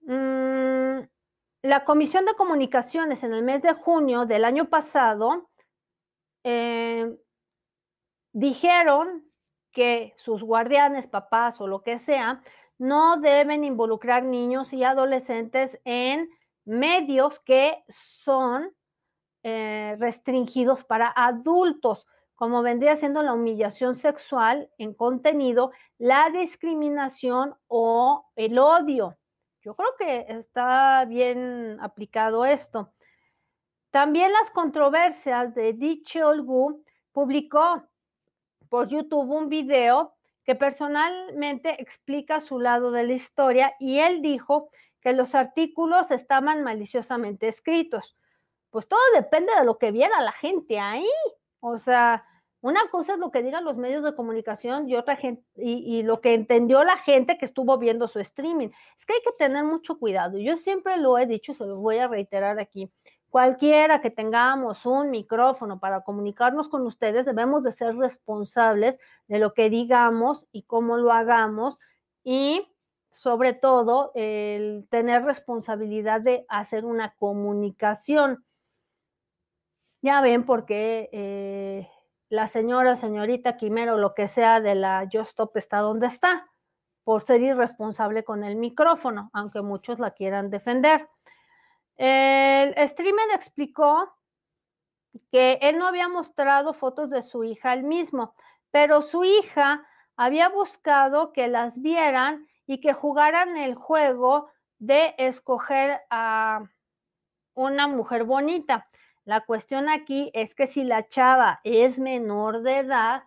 [0.02, 1.00] Mm,
[1.62, 5.50] la Comisión de Comunicaciones en el mes de junio del año pasado
[6.44, 7.14] eh,
[8.32, 9.26] dijeron
[9.76, 12.40] que sus guardianes, papás o lo que sea,
[12.78, 16.30] no deben involucrar niños y adolescentes en
[16.64, 18.74] medios que son
[19.42, 22.06] eh, restringidos para adultos,
[22.36, 29.18] como vendría siendo la humillación sexual en contenido, la discriminación o el odio.
[29.60, 32.94] Yo creo que está bien aplicado esto.
[33.90, 37.82] También las controversias de Di Olgu publicó
[38.68, 40.14] por YouTube un video
[40.44, 46.62] que personalmente explica su lado de la historia y él dijo que los artículos estaban
[46.62, 48.16] maliciosamente escritos.
[48.70, 51.08] Pues todo depende de lo que viera la gente ahí.
[51.60, 52.24] O sea,
[52.60, 56.20] una cosa es lo que digan los medios de comunicación y otra gente, y, lo
[56.20, 58.70] que entendió la gente que estuvo viendo su streaming.
[58.98, 60.38] Es que hay que tener mucho cuidado.
[60.38, 62.90] Yo siempre lo he dicho, se lo voy a reiterar aquí.
[63.30, 68.98] Cualquiera que tengamos un micrófono para comunicarnos con ustedes, debemos de ser responsables
[69.28, 71.78] de lo que digamos y cómo lo hagamos
[72.24, 72.66] y
[73.10, 78.44] sobre todo el tener responsabilidad de hacer una comunicación.
[80.02, 81.88] Ya ven por qué eh,
[82.28, 86.46] la señora, señorita Quimero, lo que sea de la Yo Stop está donde está,
[87.04, 91.08] por ser irresponsable con el micrófono, aunque muchos la quieran defender.
[91.96, 94.12] El streamer explicó
[95.30, 98.34] que él no había mostrado fotos de su hija él mismo,
[98.70, 99.86] pero su hija
[100.16, 106.64] había buscado que las vieran y que jugaran el juego de escoger a
[107.54, 108.88] una mujer bonita.
[109.24, 113.24] La cuestión aquí es que si la chava es menor de edad,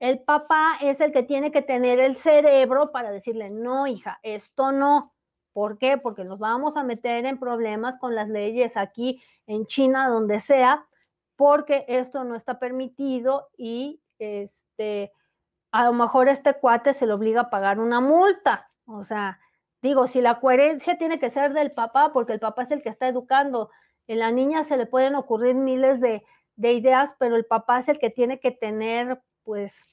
[0.00, 4.72] el papá es el que tiene que tener el cerebro para decirle, no, hija, esto
[4.72, 5.12] no.
[5.52, 5.98] ¿Por qué?
[5.98, 10.86] Porque nos vamos a meter en problemas con las leyes aquí en China, donde sea,
[11.36, 15.12] porque esto no está permitido y este,
[15.72, 18.70] a lo mejor este cuate se le obliga a pagar una multa.
[18.86, 19.40] O sea,
[19.82, 22.88] digo, si la coherencia tiene que ser del papá, porque el papá es el que
[22.88, 23.70] está educando,
[24.06, 26.24] en la niña se le pueden ocurrir miles de,
[26.56, 29.84] de ideas, pero el papá es el que tiene que tener, pues,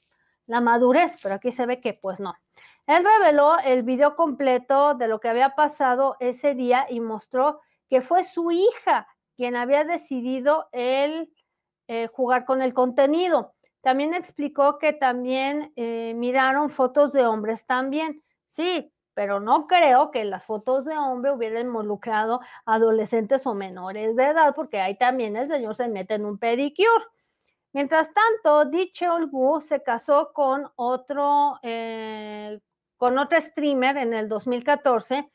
[0.46, 2.34] la madurez, pero aquí se ve que, pues, no.
[2.88, 7.60] Él reveló el video completo de lo que había pasado ese día y mostró
[7.90, 9.06] que fue su hija
[9.36, 11.30] quien había decidido él
[11.86, 13.52] eh, jugar con el contenido.
[13.82, 18.22] También explicó que también eh, miraron fotos de hombres también.
[18.46, 24.28] Sí, pero no creo que las fotos de hombre hubieran involucrado adolescentes o menores de
[24.28, 27.04] edad, porque ahí también el señor se mete en un pedicure.
[27.74, 28.70] Mientras tanto,
[29.10, 32.58] Olgu se casó con otro eh,
[32.98, 35.32] con otro streamer en el 2014,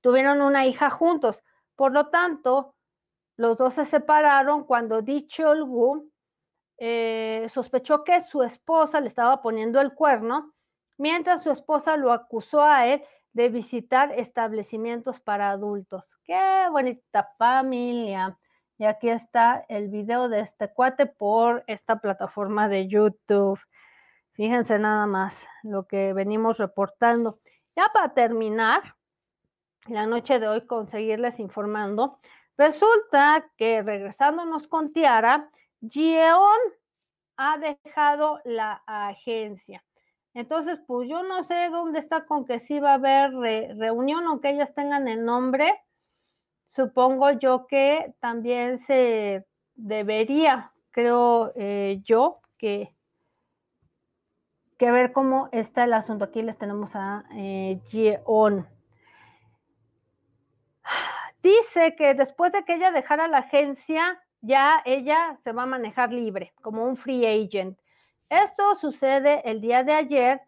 [0.00, 1.42] tuvieron una hija juntos.
[1.76, 2.74] Por lo tanto,
[3.36, 6.10] los dos se separaron cuando dicho Wu
[6.78, 10.54] eh, sospechó que su esposa le estaba poniendo el cuerno,
[10.96, 16.16] mientras su esposa lo acusó a él de visitar establecimientos para adultos.
[16.24, 18.38] Qué bonita familia.
[18.78, 23.58] Y aquí está el video de este cuate por esta plataforma de YouTube.
[24.32, 27.38] Fíjense nada más lo que venimos reportando.
[27.76, 28.96] Ya para terminar,
[29.86, 32.18] la noche de hoy conseguirles informando,
[32.56, 35.50] resulta que regresándonos con Tiara,
[35.80, 36.60] Gion
[37.36, 39.84] ha dejado la agencia.
[40.34, 43.32] Entonces, pues yo no sé dónde está con que sí va a haber
[43.76, 45.78] reunión, aunque ellas tengan el nombre.
[46.66, 49.44] Supongo yo que también se
[49.74, 52.94] debería, creo eh, yo, que
[54.82, 56.24] que ver cómo está el asunto.
[56.24, 57.80] Aquí les tenemos a eh,
[61.40, 66.12] dice que después de que ella dejara la agencia, ya ella se va a manejar
[66.12, 67.78] libre, como un free agent.
[68.28, 70.40] Esto sucede el día de ayer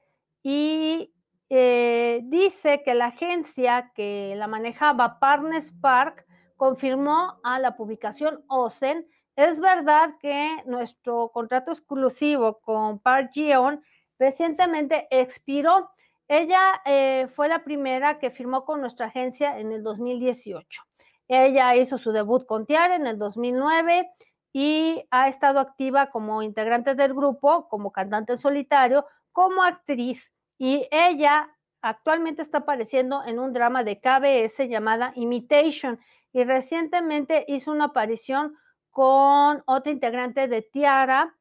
[0.43, 1.15] y
[1.48, 9.06] eh, dice que la agencia que la manejaba, Partners Park, confirmó a la publicación OCEN,
[9.36, 13.81] es verdad que nuestro contrato exclusivo con Park Geon
[14.19, 15.91] recientemente expiró.
[16.28, 20.82] Ella eh, fue la primera que firmó con nuestra agencia en el 2018.
[21.28, 24.11] Ella hizo su debut con Tiara en el 2009
[24.53, 31.51] y ha estado activa como integrante del grupo, como cantante solitario, como actriz y ella
[31.82, 36.01] actualmente está apareciendo en un drama de KBS llamada Imitation
[36.32, 38.57] y recientemente hizo una aparición
[38.91, 41.35] con otra integrante de Tiara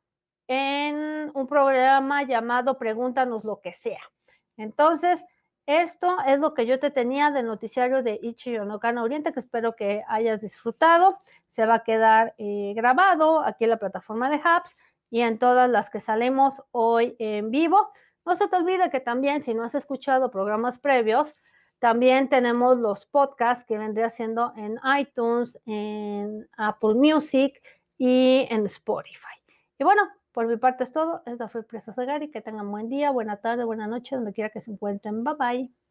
[0.48, 4.02] en un programa llamado Pregúntanos lo que sea.
[4.57, 5.26] Entonces,
[5.65, 9.76] esto es lo que yo te tenía del noticiario de Ichi Yonokana Oriente, que espero
[9.76, 11.20] que hayas disfrutado.
[11.48, 14.76] Se va a quedar eh, grabado aquí en la plataforma de Hubs
[15.10, 17.91] y en todas las que salimos hoy en vivo.
[18.26, 21.36] No se te olvide que también, si no has escuchado programas previos,
[21.80, 27.61] también tenemos los podcasts que vendría siendo en iTunes, en Apple Music
[27.98, 29.36] y en Spotify.
[29.78, 30.03] Y bueno,
[30.34, 31.23] por mi parte es todo.
[31.26, 32.31] Esta fue Presa Sagari.
[32.31, 35.23] Que tengan buen día, buena tarde, buena noche, donde quiera que se encuentren.
[35.23, 35.82] Bye bye.